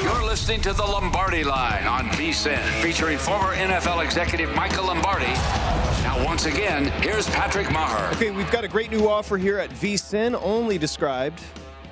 [0.00, 5.34] You're listening to the Lombardi Line on VSIN, featuring former NFL executive Michael Lombardi.
[6.24, 8.12] Once again, here's Patrick Meagher.
[8.14, 11.42] Okay, we've got a great new offer here at VSIN, only described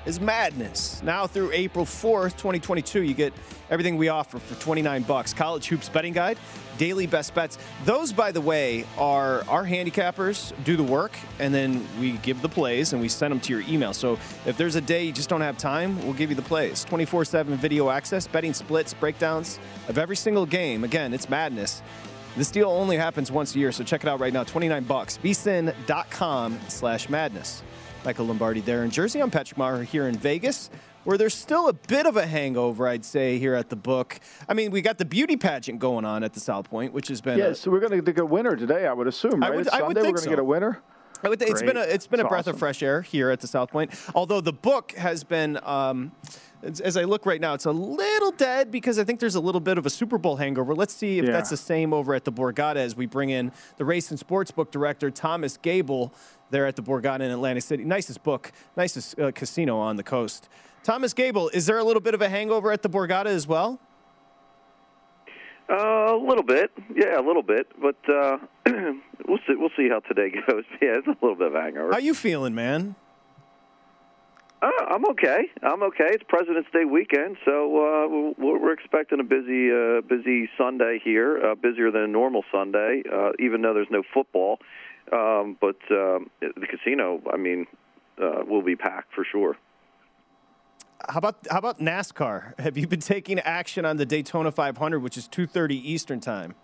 [0.07, 1.01] as madness.
[1.03, 3.33] Now through April 4th, 2022, you get
[3.69, 5.31] everything we offer for 29 bucks.
[5.31, 6.39] College Hoops Betting Guide,
[6.79, 7.59] daily best bets.
[7.85, 12.49] Those, by the way, are our handicappers do the work, and then we give the
[12.49, 13.93] plays and we send them to your email.
[13.93, 14.13] So
[14.47, 16.83] if there's a day you just don't have time, we'll give you the plays.
[16.83, 20.83] 24 7 video access, betting splits, breakdowns of every single game.
[20.83, 21.83] Again, it's madness.
[22.35, 24.43] This deal only happens once a year, so check it out right now.
[24.43, 25.17] 29 bucks.
[25.23, 27.63] vsin.com slash madness.
[28.03, 29.21] Michael Lombardi there in Jersey.
[29.21, 30.69] I'm Patrick Meagher here in Vegas,
[31.05, 34.19] where there's still a bit of a hangover, I'd say, here at the book.
[34.49, 37.21] I mean, we got the beauty pageant going on at the South Point, which has
[37.21, 37.39] been.
[37.39, 39.51] Yeah, a, so we're going to get a winner today, I would assume, right?
[39.51, 40.29] I would, I would think we're going to so.
[40.29, 40.81] get a winner.
[41.23, 42.55] Would, it's been a it's been a breath awesome.
[42.55, 43.91] of fresh air here at the South Point.
[44.13, 46.11] Although the book has been, um,
[46.65, 49.39] as, as I look right now, it's a little dead because I think there's a
[49.39, 50.73] little bit of a Super Bowl hangover.
[50.75, 51.31] Let's see if Yeah.
[51.31, 54.51] that's the same over at the Borgata as we bring in the race and sports
[54.51, 56.13] book director Thomas Gable
[56.49, 57.83] there at the Borgata in Atlantic City.
[57.85, 60.49] Nicest book, nicest uh, casino on the coast.
[60.83, 63.79] Thomas Gable, is there a little bit of a hangover at the Borgata as well?
[65.67, 68.37] Uh, a little bit, yeah, a little bit, but uh,
[69.27, 69.55] we'll see.
[69.55, 70.63] We'll see how today goes.
[70.79, 71.91] Yeah, it's a little bit of a hangover.
[71.91, 72.95] How you feeling, man?
[74.61, 75.49] Uh, I'm okay.
[75.61, 76.07] I'm okay.
[76.09, 81.37] It's President's Day weekend, so uh, we're, we're expecting a busy, uh, busy Sunday here,
[81.37, 84.59] uh, busier than a normal Sunday, uh, even though there's no football.
[85.11, 87.67] Um, but um, the casino, I mean,
[88.21, 89.57] uh, will be packed for sure.
[91.07, 92.59] How about how about NASCAR?
[92.59, 96.55] Have you been taking action on the Daytona 500, which is 2:30 Eastern time?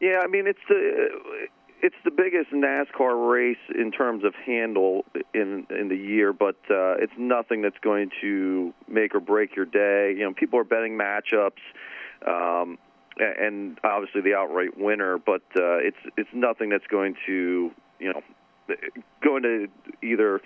[0.00, 1.46] Yeah, I mean it's the
[1.82, 6.94] it's the biggest NASCAR race in terms of handle in in the year, but uh,
[6.94, 10.14] it's nothing that's going to make or break your day.
[10.16, 11.58] You know, people are betting matchups,
[12.24, 12.78] um,
[13.18, 18.22] and obviously the outright winner, but uh, it's it's nothing that's going to you know
[19.20, 19.66] going to
[20.02, 20.40] either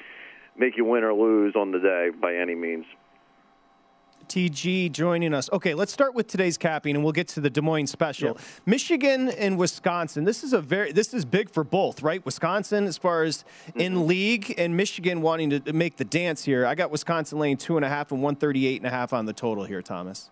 [0.56, 2.86] make you win or lose on the day by any means.
[4.28, 5.48] TG joining us.
[5.52, 8.38] Okay, let's start with today's capping, and we'll get to the Des Moines special.
[8.64, 10.24] Michigan and Wisconsin.
[10.24, 12.24] This is a very this is big for both, right?
[12.24, 16.66] Wisconsin, as far as in league, and Michigan wanting to make the dance here.
[16.66, 19.12] I got Wisconsin laying two and a half and one thirty eight and a half
[19.12, 20.30] on the total here, Thomas.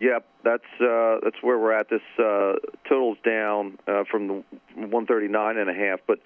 [0.00, 1.88] Yep, that's uh, that's where we're at.
[1.88, 2.54] This uh,
[2.86, 4.34] totals down uh, from the
[4.74, 6.18] 139 and a half, but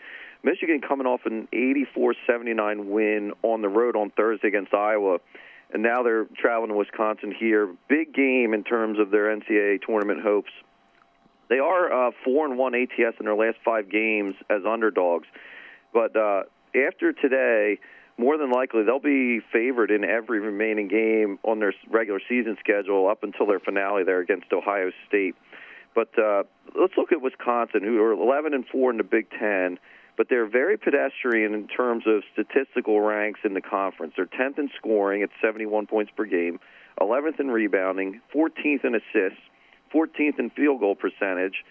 [0.43, 5.19] Michigan coming off an 84-79 win on the road on Thursday against Iowa,
[5.73, 7.75] and now they're traveling to Wisconsin here.
[7.89, 10.51] Big game in terms of their NCAA tournament hopes.
[11.49, 15.27] They are uh, four and one ATS in their last five games as underdogs,
[15.93, 16.43] but uh,
[16.75, 17.81] after today,
[18.21, 23.09] more than likely they'll be favored in every remaining game on their regular season schedule
[23.09, 25.35] up until their finale there against Ohio State.
[25.95, 26.45] But uh,
[26.79, 29.79] let's look at Wisconsin, who are 11 and four in the Big Ten,
[30.21, 34.13] but they're very pedestrian in terms of statistical ranks in the conference.
[34.15, 36.61] They're 10th in scoring at 71 points per game,
[37.01, 39.41] 11th in rebounding, 14th in assists,
[39.95, 41.65] 14th in field goal percentage.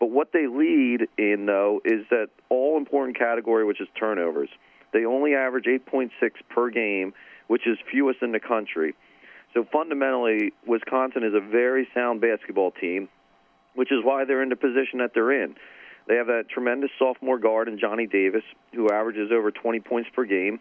[0.00, 4.48] But what they lead in, though, is that all important category, which is turnovers.
[4.92, 6.10] They only average 8.6
[6.50, 7.14] per game,
[7.46, 8.96] which is fewest in the country.
[9.54, 13.08] So fundamentally, Wisconsin is a very sound basketball team,
[13.76, 15.54] which is why they're in the position that they're in.
[16.06, 18.42] They have that tremendous sophomore guard in Johnny Davis,
[18.74, 20.60] who averages over 20 points per game.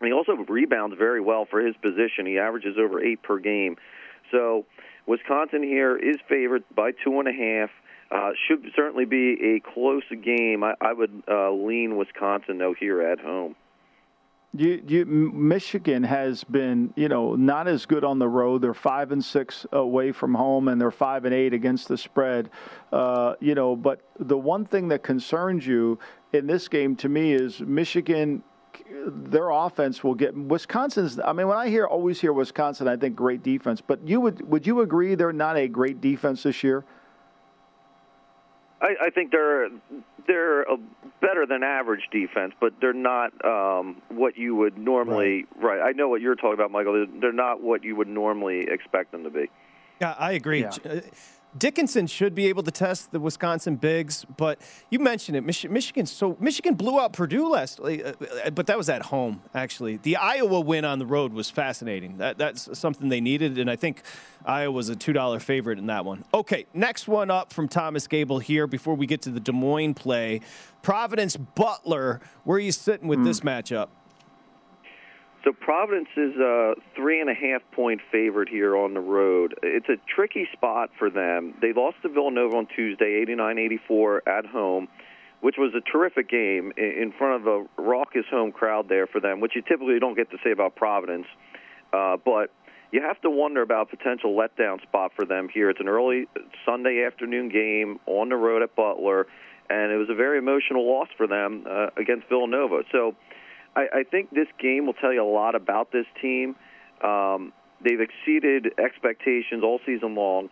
[0.00, 2.26] And he also rebounds very well for his position.
[2.26, 3.76] He averages over eight per game.
[4.30, 4.66] So
[5.06, 7.70] Wisconsin here is favored by two and a half.
[8.10, 10.62] Uh, should certainly be a close game.
[10.64, 13.54] I, I would uh, lean Wisconsin though here at home.
[14.58, 18.60] You, you, Michigan has been, you know, not as good on the road.
[18.60, 22.50] They're five and six away from home, and they're five and eight against the spread.
[22.92, 26.00] Uh, you know, but the one thing that concerns you
[26.32, 28.42] in this game to me is Michigan.
[29.06, 31.20] Their offense will get Wisconsin's.
[31.20, 33.80] I mean, when I hear always hear Wisconsin, I think great defense.
[33.80, 36.84] But you would would you agree they're not a great defense this year?
[38.80, 39.68] I, I think they're
[40.26, 40.76] they're a
[41.20, 45.46] better than average defense, but they're not um, what you would normally.
[45.56, 45.80] Right.
[45.80, 46.92] I know what you're talking about, Michael.
[46.92, 49.50] They're, they're not what you would normally expect them to be.
[50.00, 50.60] Yeah, I agree.
[50.60, 51.00] Yeah.
[51.56, 55.40] Dickinson should be able to test the Wisconsin bigs, but you mentioned it.
[55.42, 59.42] Mich- Michigan, so Michigan blew out Purdue last, uh, uh, but that was at home.
[59.54, 62.18] Actually, the Iowa win on the road was fascinating.
[62.18, 64.02] That, that's something they needed, and I think
[64.44, 66.24] Iowa was a two dollar favorite in that one.
[66.34, 68.66] Okay, next one up from Thomas Gable here.
[68.66, 70.42] Before we get to the Des Moines play,
[70.82, 72.20] Providence Butler.
[72.44, 73.88] Where are you sitting with this matchup?
[75.44, 79.54] So Providence is a three and a half point favorite here on the road.
[79.62, 81.54] It's a tricky spot for them.
[81.60, 84.88] They lost to Villanova on Tuesday, 89-84 at home,
[85.40, 89.40] which was a terrific game in front of a raucous home crowd there for them,
[89.40, 91.26] which you typically don't get to say about Providence.
[91.92, 92.50] Uh, but
[92.90, 95.70] you have to wonder about potential letdown spot for them here.
[95.70, 96.26] It's an early
[96.66, 99.26] Sunday afternoon game on the road at Butler,
[99.70, 102.82] and it was a very emotional loss for them uh, against Villanova.
[102.90, 103.14] So
[103.78, 106.56] I, I think this game will tell you a lot about this team.
[107.02, 110.50] Um, they've exceeded expectations all season long.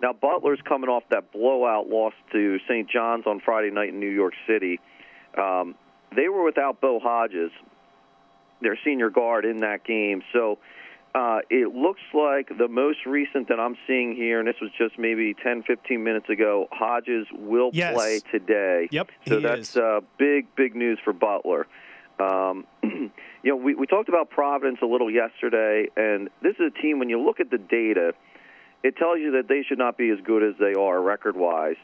[0.00, 2.88] Now Butler's coming off that blowout loss to St.
[2.88, 4.78] John's on Friday night in New York City.
[5.36, 5.74] Um,
[6.14, 7.50] they were without Bo Hodges,
[8.62, 10.22] their senior guard, in that game.
[10.32, 10.58] So
[11.16, 14.98] uh, it looks like the most recent that I'm seeing here, and this was just
[15.00, 17.94] maybe 10, 15 minutes ago, Hodges will yes.
[17.94, 18.88] play today.
[18.92, 21.66] Yep, so that's uh, big, big news for Butler.
[22.18, 23.10] Um, you
[23.44, 27.08] know, we, we talked about Providence a little yesterday, and this is a team, when
[27.08, 28.12] you look at the data,
[28.82, 31.76] it tells you that they should not be as good as they are record wise.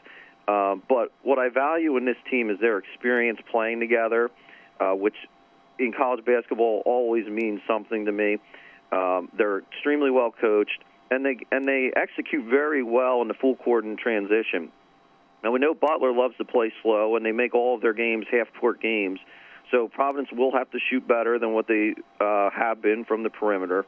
[0.47, 4.29] Um, but what I value in this team is their experience playing together,
[4.79, 5.15] uh, which
[5.79, 8.37] in college basketball always means something to me.
[8.91, 13.55] Um, they're extremely well coached, and they and they execute very well in the full
[13.55, 14.71] court and transition.
[15.43, 18.25] Now we know Butler loves to play slow, and they make all of their games
[18.31, 19.19] half court games.
[19.75, 23.29] So Providence will have to shoot better than what they uh, have been from the
[23.29, 23.85] perimeter.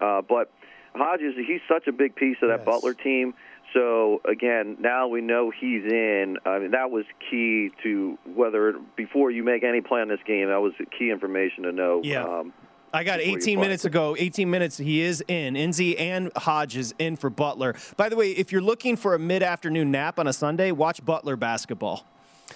[0.00, 0.52] Uh, but
[0.94, 2.64] Hodges, he's such a big piece of that yes.
[2.64, 3.34] Butler team.
[3.74, 6.36] So again, now we know he's in.
[6.46, 10.48] I mean, that was key to whether before you make any play on this game.
[10.48, 12.02] That was key information to know.
[12.04, 12.22] Yeah.
[12.22, 12.52] Um,
[12.92, 14.14] I got 18 minutes ago.
[14.16, 14.78] 18 minutes.
[14.78, 15.54] He is in.
[15.54, 17.74] Nze and Hodges in for Butler.
[17.96, 21.36] By the way, if you're looking for a mid-afternoon nap on a Sunday, watch Butler
[21.36, 22.06] basketball.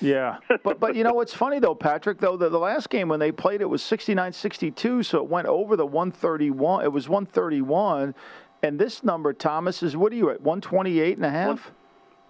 [0.01, 2.19] Yeah, but but you know what's funny though, Patrick?
[2.19, 5.77] Though the, the last game when they played it was 69-62, so it went over
[5.77, 6.85] the 131.
[6.85, 8.15] It was 131,
[8.63, 10.41] and this number, Thomas, is what are you at?
[10.41, 11.73] 128 and a half.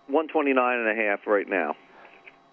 [0.07, 1.77] 129 and a half right now.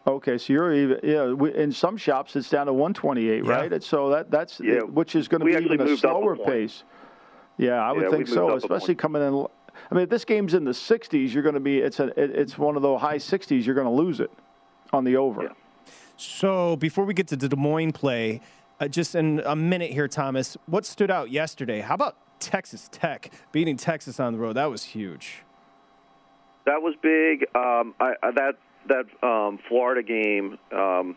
[0.05, 1.33] Okay, so you're even yeah.
[1.55, 3.51] In some shops, it's down to 128, Yeah.
[3.51, 3.73] right?
[3.73, 6.11] And so that that's Yeah, which is going to we be even a moved up
[6.11, 6.83] a slower pace.
[7.57, 9.45] Yeah, I would Yeah, think so, especially coming in.
[9.91, 11.79] I mean, if this game's in the 60s, you're going to be.
[11.79, 12.07] It's a.
[12.21, 13.65] it- It's one of the high 60s.
[13.65, 14.31] You're going to lose it
[14.93, 15.43] on the over.
[15.43, 15.49] Yeah.
[16.17, 18.41] So before we get to the Des Moines play,
[18.79, 21.81] uh, just in a minute here, Thomas, what stood out yesterday?
[21.81, 24.53] How about Texas Tech beating Texas on the road?
[24.53, 25.43] That was huge.
[26.65, 27.47] That was big.
[27.55, 28.55] Um, I, I, that
[28.89, 31.15] that um, Florida game um,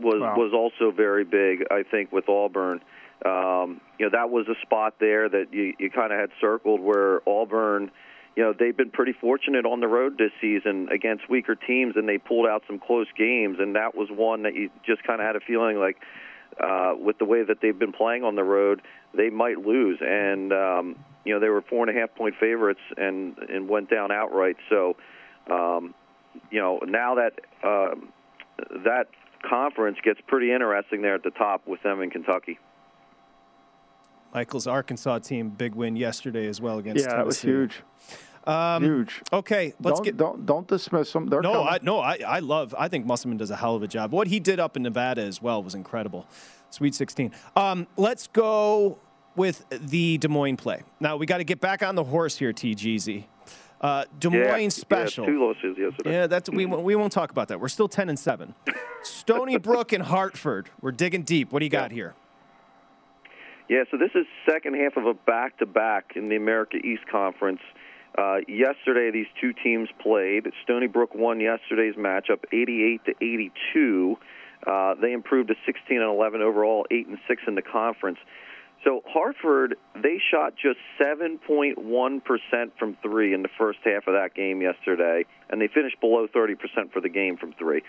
[0.00, 0.34] was Wow.
[0.36, 1.64] was also very big.
[1.70, 2.80] I think with Auburn,
[3.24, 6.80] um, you know that was a spot there that you, you kind of had circled
[6.80, 7.90] where Auburn,
[8.36, 12.08] you know, they've been pretty fortunate on the road this season against weaker teams, and
[12.08, 15.26] they pulled out some close games, and that was one that you just kind of
[15.26, 15.96] had a feeling like.
[16.62, 18.82] Uh, with the way that they've been playing on the road,
[19.16, 19.98] they might lose.
[20.02, 23.90] And um, you know they were four and a half point favorites and and went
[23.90, 24.56] down outright.
[24.68, 24.96] So
[25.50, 25.94] um,
[26.50, 28.12] you know now that um,
[28.84, 29.06] that
[29.48, 32.58] conference gets pretty interesting there at the top with them in Kentucky.
[34.34, 37.82] Michael's Arkansas team, big win yesterday as well against Yeah, that was huge.
[38.44, 39.22] Um, huge.
[39.32, 40.16] Okay, let's don't, get.
[40.16, 41.26] don't don't dismiss them.
[41.26, 41.68] They're No, coming.
[41.68, 42.74] I, no, I, I love.
[42.76, 44.10] I think Musselman does a hell of a job.
[44.12, 46.26] What he did up in Nevada as well was incredible.
[46.70, 47.30] Sweet 16.
[47.54, 48.98] Um, let's go
[49.36, 50.82] with the Des Moines play.
[50.98, 53.24] Now we got to get back on the horse here, TGZ.
[53.80, 55.24] Uh, Des Yeah, Moines special.
[55.24, 56.12] Yeah, two losses yesterday.
[56.12, 57.60] Yeah, that's we we won't talk about that.
[57.60, 58.54] We're still ten and seven.
[59.02, 60.68] Stony Brook and Hartford.
[60.80, 61.52] We're digging deep.
[61.52, 62.14] What do you got here?
[63.68, 67.60] Yeah, so this is second half of a back-to-back in the America East Conference.
[68.16, 70.46] Uh, yesterday, these two teams played.
[70.64, 74.18] Stony Brook won yesterday's matchup, 88 to 82.
[74.66, 78.18] Uh, they improved to 16 and 11 overall, 8 and 6 in the conference.
[78.84, 81.78] So Hartford, they shot just 7.1%
[82.78, 86.56] from three in the first half of that game yesterday, and they finished below 30%
[86.92, 87.82] for the game from three.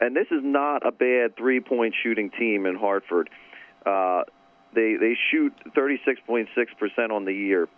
[0.00, 3.30] And this is not a bad three-point shooting team in Hartford.
[3.86, 4.22] Uh,
[4.74, 7.68] they they shoot 36.6% on the year.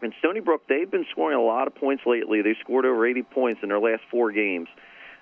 [0.00, 2.42] And Stony Brook, they've been scoring a lot of points lately.
[2.42, 4.68] They scored over 80 points in their last four games.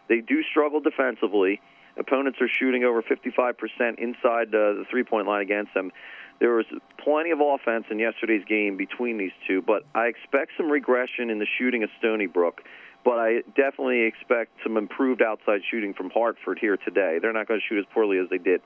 [0.08, 1.60] They do struggle defensively.
[1.98, 3.54] Opponents are shooting over 55%
[3.98, 5.92] inside uh, the three-point line against them.
[6.40, 6.66] There was
[7.02, 11.38] plenty of offense in yesterday's game between these two, but I expect some regression in
[11.38, 12.60] the shooting of Stony Brook.
[13.02, 17.18] But I definitely expect some improved outside shooting from Hartford here today.
[17.22, 18.60] They're not going to shoot as poorly as they did.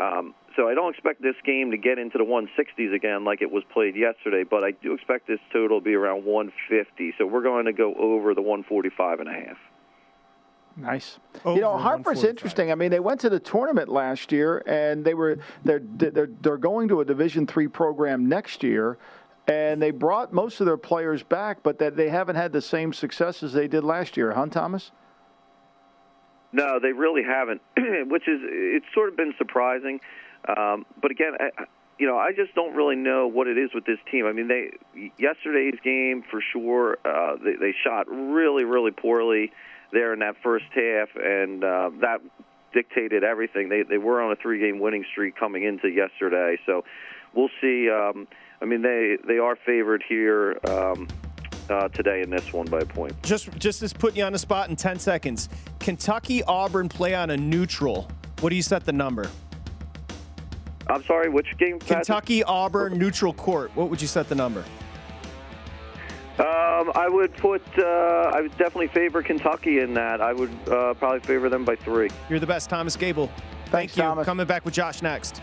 [0.00, 3.50] Um, so I don't expect this game to get into the 160s again like it
[3.50, 7.14] was played yesterday, but I do expect this total to be around 150.
[7.18, 9.56] So we're going to go over the 145 and a half.
[10.76, 11.18] Nice.
[11.44, 12.72] Over you know, Hartford's interesting.
[12.72, 16.56] I mean, they went to the tournament last year, and they were they're they're they're
[16.56, 18.96] going to a Division three program next year,
[19.46, 22.92] and they brought most of their players back, but that they haven't had the same
[22.92, 24.92] success as they did last year, huh, Thomas?
[26.52, 27.62] No, they really haven't,
[28.08, 30.00] which is it's sort of been surprising.
[30.48, 31.64] Um, but again, I,
[31.98, 34.26] you know, I just don't really know what it is with this team.
[34.26, 34.70] I mean, they
[35.18, 36.98] yesterday's game for sure.
[37.04, 39.52] Uh, they, they shot really, really poorly
[39.92, 42.20] there in that first half, and uh, that
[42.72, 43.68] dictated everything.
[43.68, 46.84] They they were on a three-game winning streak coming into yesterday, so
[47.34, 47.90] we'll see.
[47.90, 48.26] Um,
[48.62, 50.58] I mean, they they are favored here.
[50.68, 51.08] Um,
[51.70, 53.20] uh, today in this one by a point.
[53.22, 55.48] Just just as putting you on the spot in 10 seconds.
[55.78, 58.08] Kentucky Auburn play on a neutral.
[58.40, 59.30] What do you set the number?
[60.88, 61.78] I'm sorry, which game?
[61.78, 63.70] Kentucky Auburn neutral court.
[63.74, 64.64] What would you set the number?
[66.38, 67.62] Um, I would put.
[67.78, 67.84] Uh,
[68.34, 70.20] I would definitely favor Kentucky in that.
[70.20, 72.08] I would uh, probably favor them by three.
[72.28, 73.26] You're the best, Thomas Gable.
[73.26, 74.02] Thank Thanks, you.
[74.02, 74.24] Thomas.
[74.24, 75.42] Coming back with Josh next.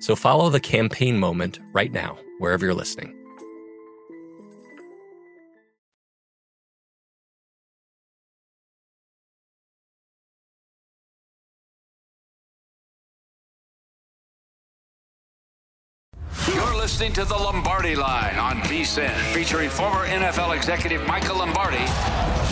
[0.00, 3.16] So follow the Campaign Moment right now, wherever you're listening.
[16.48, 21.76] You're listening to the Lombardi Line on VSIN, featuring former NFL executive Michael Lombardi.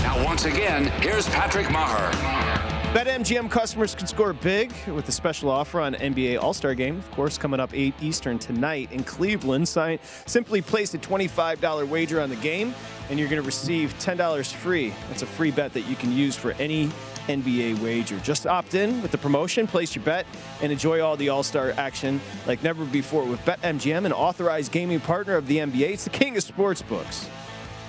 [0.03, 2.68] Now, once again, here's Patrick Meagher.
[2.95, 7.11] BetMGM customers can score big with a special offer on NBA All Star Game, of
[7.11, 9.69] course, coming up 8 Eastern tonight in Cleveland.
[9.69, 12.75] Sign, simply place a $25 wager on the game,
[13.11, 14.95] and you're going to receive $10 free.
[15.09, 16.87] That's a free bet that you can use for any
[17.27, 18.19] NBA wager.
[18.21, 20.25] Just opt in with the promotion, place your bet,
[20.63, 25.01] and enjoy all the All Star action like never before with BetMGM, an authorized gaming
[25.01, 25.91] partner of the NBA.
[25.91, 27.29] It's the king of sportsbooks.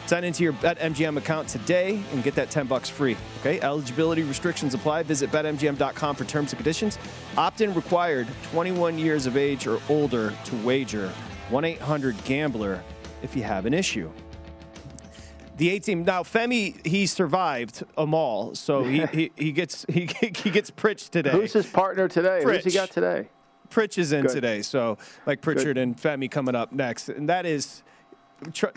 [0.10, 3.16] Sign into your BetMGM account today and get that 10 bucks free.
[3.42, 5.04] Okay, eligibility restrictions apply.
[5.04, 6.98] Visit betmgm.com for terms and conditions.
[7.38, 11.12] Opt-in required 21 years of age or older to wager.
[11.52, 12.84] 1-800-GAMBLER
[13.22, 14.10] if you have an issue.
[15.58, 16.24] The A team now.
[16.24, 21.30] Femi he survived Amal, so he, he, he gets he he gets Pritch today.
[21.30, 22.42] Who's his partner today?
[22.44, 22.64] Pritch.
[22.64, 23.28] Who's he got today?
[23.70, 24.32] Pritch is in Good.
[24.32, 24.98] today, so
[25.28, 25.78] like Pritchard Good.
[25.78, 27.84] and Femi coming up next, and that is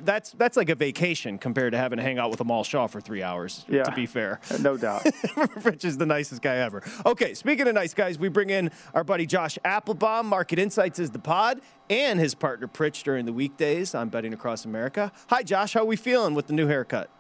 [0.03, 3.01] that's that's like a vacation compared to having to hang out with Amal Shaw for
[3.01, 3.65] three hours.
[3.69, 5.07] Yeah, to be fair, uh, no doubt.
[5.65, 6.83] Rich is the nicest guy ever.
[7.07, 10.27] Okay, speaking of nice guys, we bring in our buddy Josh Applebaum.
[10.27, 11.61] Market Insights is the pod,
[11.91, 15.13] and his partner Pritch during the weekdays on Betting Across America.
[15.29, 15.75] Hi, Josh.
[15.75, 17.11] How are we feeling with the new haircut?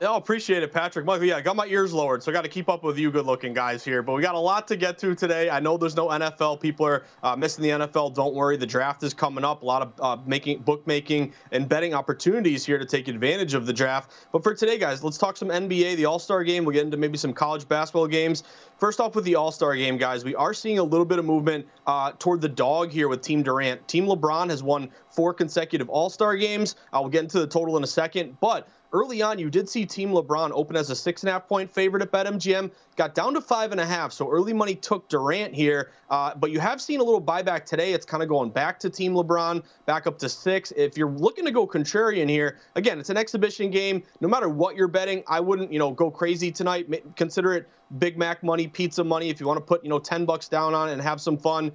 [0.00, 1.04] Yeah, appreciate it, Patrick.
[1.04, 3.10] Michael, yeah, I got my ears lowered, so I got to keep up with you
[3.10, 4.00] good looking guys here.
[4.00, 5.50] But we got a lot to get to today.
[5.50, 6.60] I know there's no NFL.
[6.60, 8.14] People are uh, missing the NFL.
[8.14, 8.56] Don't worry.
[8.56, 9.62] The draft is coming up.
[9.62, 13.72] A lot of uh, making bookmaking and betting opportunities here to take advantage of the
[13.72, 14.12] draft.
[14.30, 16.64] But for today, guys, let's talk some NBA, the All Star game.
[16.64, 18.44] We'll get into maybe some college basketball games.
[18.78, 21.24] First off, with the All Star game, guys, we are seeing a little bit of
[21.24, 23.88] movement uh, toward the dog here with Team Durant.
[23.88, 26.76] Team LeBron has won four consecutive All Star games.
[26.92, 28.36] I will get into the total in a second.
[28.40, 31.48] But early on, you did see Team LeBron open as a six and a half
[31.48, 34.12] point favorite at BetMGM, got down to five and a half.
[34.12, 37.92] So early money took Durant here, uh, but you have seen a little buyback today.
[37.92, 40.72] It's kind of going back to Team LeBron, back up to six.
[40.76, 44.02] If you're looking to go contrarian here, again, it's an exhibition game.
[44.20, 47.16] No matter what you're betting, I wouldn't, you know, go crazy tonight.
[47.16, 47.68] Consider it
[47.98, 49.30] Big Mac money, pizza money.
[49.30, 51.38] If you want to put, you know, ten bucks down on it and have some
[51.38, 51.72] fun.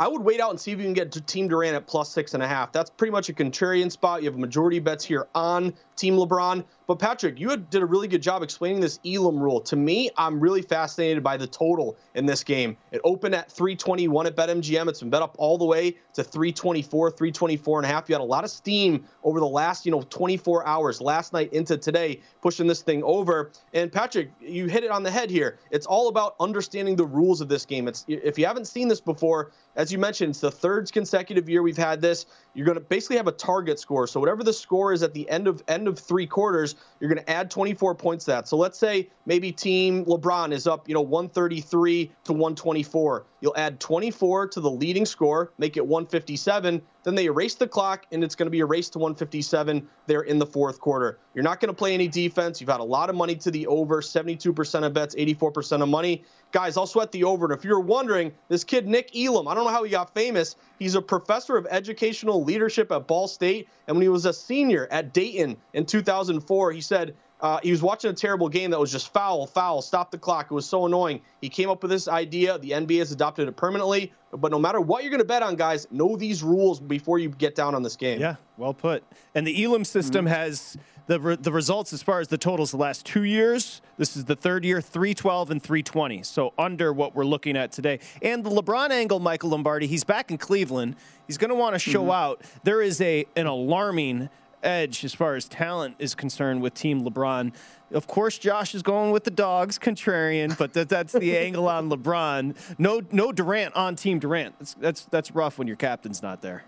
[0.00, 2.34] I would wait out and see if you can get Team Durant at plus six
[2.34, 2.72] and a half.
[2.72, 4.22] That's pretty much a contrarian spot.
[4.22, 6.64] You have a majority bets here on Team LeBron.
[6.86, 9.60] But Patrick, you did a really good job explaining this Elam rule.
[9.62, 12.76] To me, I'm really fascinated by the total in this game.
[12.92, 14.88] It opened at 321 at BetMGM.
[14.88, 18.08] It's been bet up all the way to 324, 324 and a half.
[18.08, 21.52] You had a lot of steam over the last, you know, 24 hours, last night
[21.54, 23.50] into today, pushing this thing over.
[23.72, 25.58] And Patrick, you hit it on the head here.
[25.70, 27.88] It's all about understanding the rules of this game.
[27.88, 31.62] It's if you haven't seen this before, as you mentioned, it's the third consecutive year
[31.62, 32.26] we've had this.
[32.54, 34.06] You're going to basically have a target score.
[34.06, 37.24] So whatever the score is at the end of end of three quarters, you're going
[37.24, 38.48] to add 24 points to that.
[38.48, 43.26] So let's say maybe team LeBron is up, you know, 133 to 124.
[43.44, 46.80] You'll add 24 to the leading score, make it 157.
[47.02, 50.38] Then they erase the clock, and it's going to be erased to 157 there in
[50.38, 51.18] the fourth quarter.
[51.34, 52.58] You're not going to play any defense.
[52.58, 56.24] You've had a lot of money to the over, 72% of bets, 84% of money.
[56.52, 57.44] Guys, I'll sweat the over.
[57.44, 60.56] And if you're wondering, this kid, Nick Elam, I don't know how he got famous.
[60.78, 63.68] He's a professor of educational leadership at Ball State.
[63.86, 67.82] And when he was a senior at Dayton in 2004, he said, uh, he was
[67.82, 70.46] watching a terrible game that was just foul, foul, stop the clock.
[70.50, 71.20] It was so annoying.
[71.40, 72.58] He came up with this idea.
[72.58, 74.12] The NBA has adopted it permanently.
[74.32, 77.28] But no matter what you're going to bet on, guys, know these rules before you
[77.28, 78.20] get down on this game.
[78.20, 79.04] Yeah, well put.
[79.34, 80.34] And the Elam system mm-hmm.
[80.34, 80.76] has
[81.06, 83.82] the re- the results as far as the totals the last two years.
[83.96, 86.22] This is the third year, 312 and 320.
[86.22, 88.00] So under what we're looking at today.
[88.22, 90.96] And the LeBron angle, Michael Lombardi, he's back in Cleveland.
[91.26, 92.10] He's going to want to show mm-hmm.
[92.10, 92.42] out.
[92.64, 94.30] There is a an alarming
[94.64, 97.52] edge as far as talent is concerned with Team LeBron.
[97.92, 101.90] Of course, Josh is going with the dogs, contrarian, but that, that's the angle on
[101.90, 102.56] LeBron.
[102.78, 104.58] No, no Durant on Team Durant.
[104.58, 106.64] That's, that's that's rough when your captain's not there.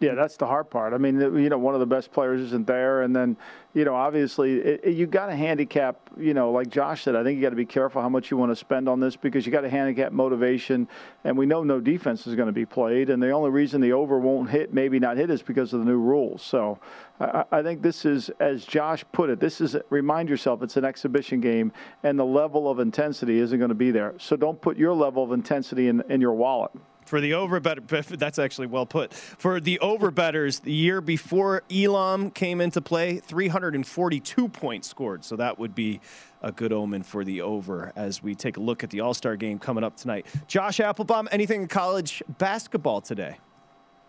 [0.00, 0.94] Yeah, that's the hard part.
[0.94, 3.36] I mean, you know, one of the best players isn't there, and then,
[3.74, 6.00] you know, obviously, it, it, you got to handicap.
[6.18, 8.38] You know, like Josh said, I think you got to be careful how much you
[8.38, 10.88] want to spend on this because you got to handicap motivation,
[11.24, 13.92] and we know no defense is going to be played, and the only reason the
[13.92, 16.40] over won't hit, maybe not hit, is because of the new rules.
[16.40, 16.78] So,
[17.20, 20.86] I, I think this is, as Josh put it, this is remind yourself it's an
[20.86, 21.72] exhibition game,
[22.04, 24.14] and the level of intensity isn't going to be there.
[24.16, 26.70] So don't put your level of intensity in in your wallet.
[27.06, 29.12] For the over better, that's actually well put.
[29.12, 35.24] For the over betters, the year before Elam came into play, 342 points scored.
[35.24, 36.00] So that would be
[36.42, 39.36] a good omen for the over as we take a look at the All Star
[39.36, 40.26] game coming up tonight.
[40.46, 43.38] Josh Applebaum, anything in college basketball today?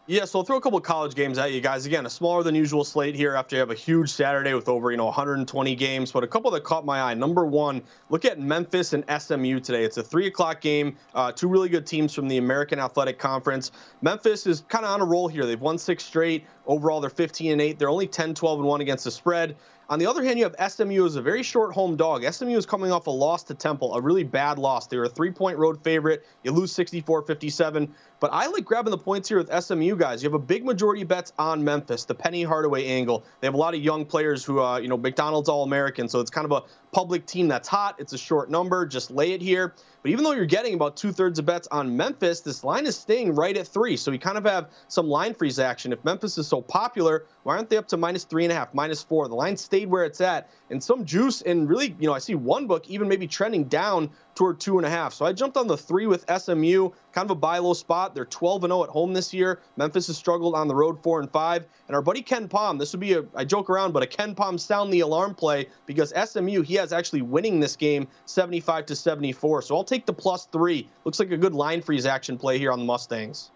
[0.07, 1.85] Yeah, so I'll throw a couple college games at you guys.
[1.85, 4.89] Again, a smaller than usual slate here after you have a huge Saturday with over,
[4.89, 6.11] you know, 120 games.
[6.11, 7.13] But a couple that caught my eye.
[7.13, 9.83] Number one, look at Memphis and SMU today.
[9.83, 10.97] It's a three o'clock game.
[11.13, 13.71] Uh, two really good teams from the American Athletic Conference.
[14.01, 15.45] Memphis is kind of on a roll here.
[15.45, 16.45] They've won six straight.
[16.65, 17.77] Overall, they're 15 and 8.
[17.77, 19.55] They're only 10, 12 and 1 against the spread.
[19.91, 22.23] On the other hand, you have SMU as a very short home dog.
[22.23, 24.87] SMU is coming off a loss to Temple, a really bad loss.
[24.87, 26.25] They were a three point road favorite.
[26.43, 27.93] You lose 64 57.
[28.21, 30.21] But I like grabbing the points here with SMU guys.
[30.21, 33.25] You have a big majority bets on Memphis, the Penny Hardaway angle.
[33.39, 36.07] They have a lot of young players who, uh, you know, McDonald's All American.
[36.07, 36.61] So it's kind of a
[36.91, 37.95] public team that's hot.
[37.97, 38.85] It's a short number.
[38.85, 39.73] Just lay it here.
[40.03, 42.95] But even though you're getting about two thirds of bets on Memphis, this line is
[42.95, 43.97] staying right at three.
[43.97, 45.93] So you kind of have some line freeze action.
[45.93, 48.73] If Memphis is so popular, why aren't they up to minus three and a half,
[48.73, 49.27] minus four?
[49.27, 51.41] The line stayed where it's at, and some juice.
[51.41, 54.85] And really, you know, I see one book even maybe trending down toward two and
[54.85, 55.13] a half.
[55.13, 58.15] So I jumped on the three with SMU, kind of a buy low spot.
[58.15, 59.59] They're 12 and 0 at home this year.
[59.77, 61.65] Memphis has struggled on the road four and five.
[61.87, 64.93] And our buddy KenPom, this would be a I joke around, but a KenPom sound
[64.93, 69.61] the alarm play because SMU he has actually winning this game 75 to 74.
[69.63, 70.87] So I'll take the plus three.
[71.05, 73.51] Looks like a good line freeze action play here on the Mustangs.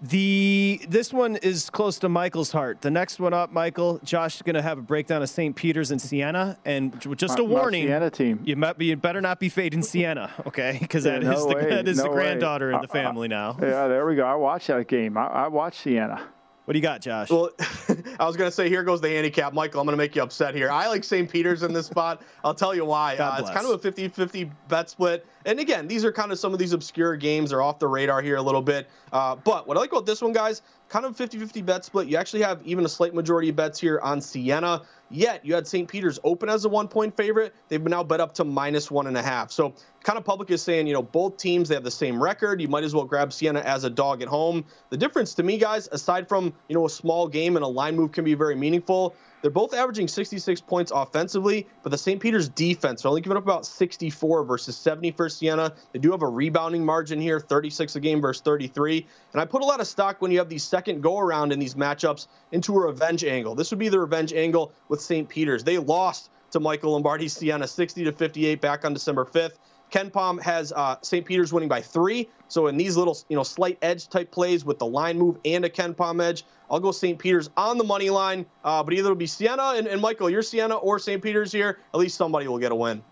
[0.00, 2.82] The this one is close to Michael's heart.
[2.82, 5.56] The next one up, Michael, Josh is going to have a breakdown of St.
[5.56, 8.40] Peter's and Siena, and just a warning, Siena team.
[8.44, 10.78] You might be, you better not be fading Siena, okay?
[10.88, 12.76] Because that yeah, no is the, that is no the granddaughter way.
[12.76, 13.56] in the uh, uh, family now.
[13.60, 14.24] Yeah, there we go.
[14.24, 15.16] I watched that game.
[15.16, 16.22] I, I watched Siena.
[16.68, 17.30] What do you got, Josh?
[17.30, 17.48] Well,
[18.20, 19.54] I was going to say, here goes the handicap.
[19.54, 20.70] Michael, I'm going to make you upset here.
[20.70, 21.26] I like St.
[21.26, 22.20] Peter's in this spot.
[22.44, 23.16] I'll tell you why.
[23.16, 25.24] Uh, it's kind of a 50 50 bet split.
[25.46, 27.48] And again, these are kind of some of these obscure games.
[27.48, 28.86] They're off the radar here a little bit.
[29.14, 30.60] Uh, but what I like about this one, guys,
[30.90, 32.06] kind of 50 50 bet split.
[32.06, 34.82] You actually have even a slight majority of bets here on Siena.
[35.10, 35.88] Yet you had St.
[35.88, 37.54] Peter's open as a one point favorite.
[37.68, 39.50] They've been now bet up to minus one and a half.
[39.50, 42.60] So kind of public is saying, you know, both teams they have the same record.
[42.60, 44.64] You might as well grab Siena as a dog at home.
[44.90, 47.96] The difference to me, guys, aside from you know a small game and a line
[47.96, 49.14] move can be very meaningful.
[49.40, 52.20] They're both averaging 66 points offensively, but the St.
[52.20, 55.72] Peter's defense are only giving up about 64 versus 70 for Siena.
[55.92, 59.06] They do have a rebounding margin here, 36 a game versus 33.
[59.32, 61.60] And I put a lot of stock when you have the second go around in
[61.60, 63.54] these matchups into a revenge angle.
[63.54, 65.28] This would be the revenge angle with St.
[65.28, 65.62] Peter's.
[65.62, 69.58] They lost to Michael Lombardi Siena 60 to 58 back on December 5th.
[69.90, 71.24] KenPom has uh, St.
[71.24, 72.28] Peter's winning by three.
[72.48, 75.64] So in these little, you know, slight edge type plays with the line move and
[75.64, 77.18] a KenPom edge, I'll go St.
[77.18, 78.46] Peter's on the money line.
[78.64, 81.22] Uh, but either it'll be Siena and, and Michael, you're Siena or St.
[81.22, 81.78] Peter's here.
[81.92, 83.02] At least somebody will get a win.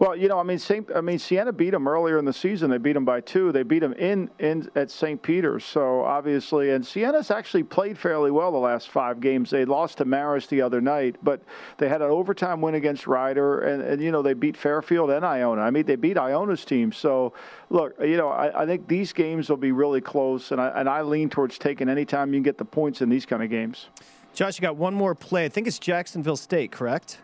[0.00, 2.70] Well, you know, I mean, Saint, I mean, Siena beat them earlier in the season.
[2.70, 3.52] They beat them by two.
[3.52, 5.20] They beat them in, in at St.
[5.20, 5.62] Peter's.
[5.62, 9.50] So obviously, and Siena's actually played fairly well the last five games.
[9.50, 11.42] They lost to Marist the other night, but
[11.76, 15.22] they had an overtime win against Rider, and, and you know they beat Fairfield and
[15.22, 15.60] Iona.
[15.60, 16.92] I mean, they beat Iona's team.
[16.92, 17.34] So
[17.68, 20.88] look, you know, I, I think these games will be really close, and I and
[20.88, 23.50] I lean towards taking any time you can get the points in these kind of
[23.50, 23.90] games.
[24.32, 25.44] Josh, you got one more play.
[25.44, 27.18] I think it's Jacksonville State, correct?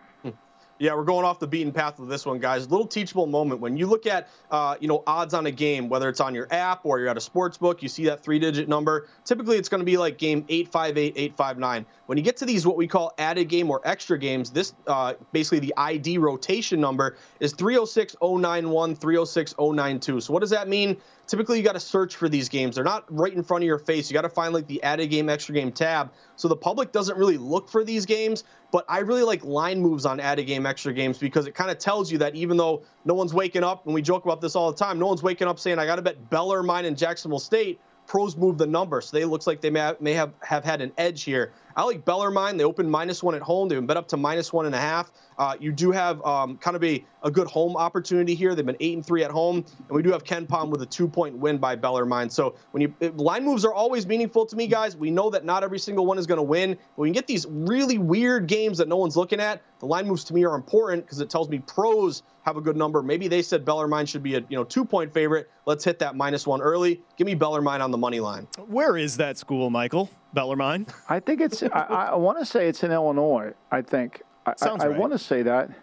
[0.78, 2.70] Yeah, we're going off the beaten path with this one, guys.
[2.70, 6.06] Little teachable moment when you look at, uh, you know, odds on a game, whether
[6.10, 9.08] it's on your app or you're at a sports book, you see that three-digit number.
[9.24, 11.86] Typically, it's going to be like game eight five eight eight five nine.
[12.06, 15.14] When you get to these what we call added game or extra games, this uh,
[15.32, 20.20] basically the ID rotation number is 306091, 306092.
[20.20, 20.98] So what does that mean?
[21.26, 22.76] Typically you got to search for these games.
[22.76, 24.10] They're not right in front of your face.
[24.10, 26.12] You got to find like the added game, extra game tab.
[26.36, 30.06] So the public doesn't really look for these games, but I really like line moves
[30.06, 33.14] on added game, extra games because it kind of tells you that even though no
[33.14, 35.58] one's waking up, and we joke about this all the time, no one's waking up
[35.58, 37.80] saying, I got to bet Bellarmine and Jacksonville State.
[38.06, 40.80] Pros move the number, so they looks like they may have, may have, have had
[40.80, 41.52] an edge here.
[41.76, 42.56] I like Bellarmine.
[42.56, 43.68] They opened minus one at home.
[43.68, 45.12] They've been bet up to minus one and a half.
[45.38, 48.54] Uh, you do have um, kind of a, a good home opportunity here.
[48.54, 51.06] They've been eight and three at home, and we do have KenPom with a two
[51.06, 52.30] point win by Bellarmine.
[52.30, 54.96] So when you line moves are always meaningful to me, guys.
[54.96, 56.78] We know that not every single one is going to win.
[56.94, 60.24] When you get these really weird games that no one's looking at, the line moves
[60.24, 63.02] to me are important because it tells me pros have a good number.
[63.02, 65.50] Maybe they said Bellarmine should be a you know two point favorite.
[65.66, 67.02] Let's hit that minus one early.
[67.18, 68.48] Give me Bellarmine on the money line.
[68.66, 70.08] Where is that school, Michael?
[70.37, 70.87] Bellarmine?
[71.09, 71.62] I think it's.
[71.62, 73.55] I, I want to say it's in Illinois.
[73.72, 74.22] I think.
[74.59, 74.97] Sounds I, right.
[74.97, 75.70] I want to say that.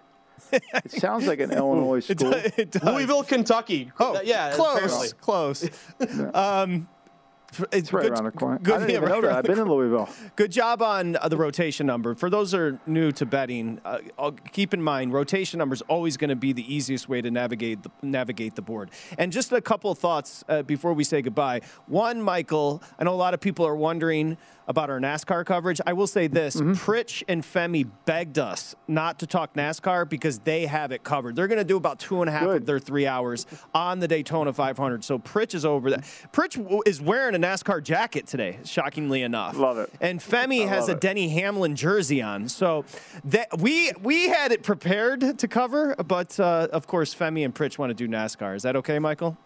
[0.52, 2.34] It sounds like an Illinois school.
[2.34, 2.84] It, it does.
[2.84, 3.92] Louisville, Kentucky.
[4.00, 5.08] Oh, yeah, close, apparently.
[5.20, 5.70] close.
[6.36, 6.88] um,
[7.72, 8.60] It's right around the corner.
[8.60, 9.38] Good, I didn't yeah, even right know that.
[9.38, 10.10] I've been in Louisville.
[10.36, 12.16] Good job on uh, the rotation number.
[12.16, 15.82] For those that are new to betting, uh, I'll keep in mind rotation number is
[15.84, 18.92] always going to be the easiest way to navigate the, navigate the board.
[19.18, 21.62] And just a couple of thoughts uh, before we say goodbye.
[21.88, 24.38] One, Michael, I know a lot of people are wondering
[24.68, 25.82] about our NASCAR coverage.
[25.86, 26.74] I will say this: Mm-hmm.
[26.74, 31.36] Pritch and Femi begged us not to talk NASCAR because they have it covered.
[31.36, 34.08] They're going to do about two and a half of their three hours on the
[34.08, 35.04] Daytona 500.
[35.04, 36.02] So Pritch is over that.
[36.32, 39.58] Pritch is wearing a NASCAR jacket today, shockingly enough.
[39.58, 39.90] Love it.
[40.02, 41.02] And Femi I has a it.
[41.02, 42.48] Denny Hamlin jersey on.
[42.50, 42.86] So
[43.26, 47.78] that we we had it prepared to cover, but uh, of course Femi and Pritch
[47.78, 48.56] want to do NASCAR.
[48.56, 49.38] Is that okay, Michael?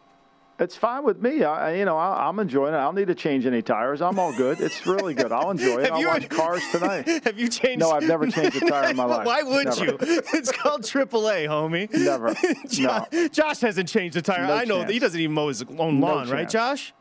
[0.60, 1.44] It's fine with me.
[1.44, 2.78] I, you know, I, I'm enjoying it.
[2.78, 4.02] I don't need to change any tires.
[4.02, 4.60] I'm all good.
[4.60, 5.32] It's really good.
[5.32, 5.92] I'll enjoy it.
[5.92, 7.08] I'll you- watch cars tonight.
[7.26, 7.80] Have you changed?
[7.82, 9.26] No, I've never changed a tire in my life.
[9.28, 9.86] Why would Never.
[9.86, 9.98] you?
[10.34, 11.94] It's called AAA, homie.
[11.94, 12.34] Never.
[12.70, 13.28] Jo- No.
[13.28, 14.48] Josh hasn't changed a tire.
[14.48, 16.50] No I know that he doesn't even mow his own No lawn, right.
[16.50, 16.92] Josh?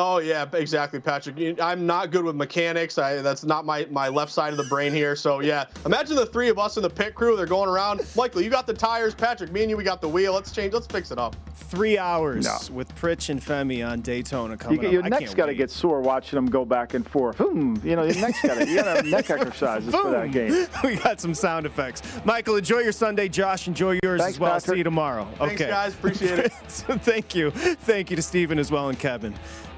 [0.00, 1.58] Oh yeah, exactly, Patrick.
[1.60, 2.98] I'm not good with mechanics.
[2.98, 5.16] I, that's not my, my left side of the brain here.
[5.16, 7.36] So yeah, imagine the three of us in the pit crew.
[7.36, 8.06] They're going around.
[8.14, 9.12] Michael, you got the tires.
[9.12, 10.32] Patrick, me and you, we got the wheel.
[10.34, 10.72] Let's change.
[10.72, 11.34] Let's fix it up.
[11.52, 12.76] Three hours No.
[12.76, 15.06] with Pritch and Femi on Daytona You, coming get- your up.
[15.06, 17.38] I neck's can't got to get sore watching them go back and forth.
[17.38, 17.74] Hmm.
[17.82, 18.68] You know, your neck's got to.
[18.68, 20.68] You got to have neck exercises for that game.
[20.84, 22.02] we got some sound effects.
[22.24, 23.28] Michael, enjoy your Sunday.
[23.28, 24.52] Josh, enjoy yours Thanks, as well.
[24.52, 24.74] Patrick.
[24.74, 25.26] See you tomorrow.
[25.38, 25.68] Thanks, okay.
[25.70, 25.92] guys.
[25.94, 26.52] Appreciate it.
[26.68, 27.50] So Thank you.
[27.50, 29.34] Thank you to Stephen as well and Kevin.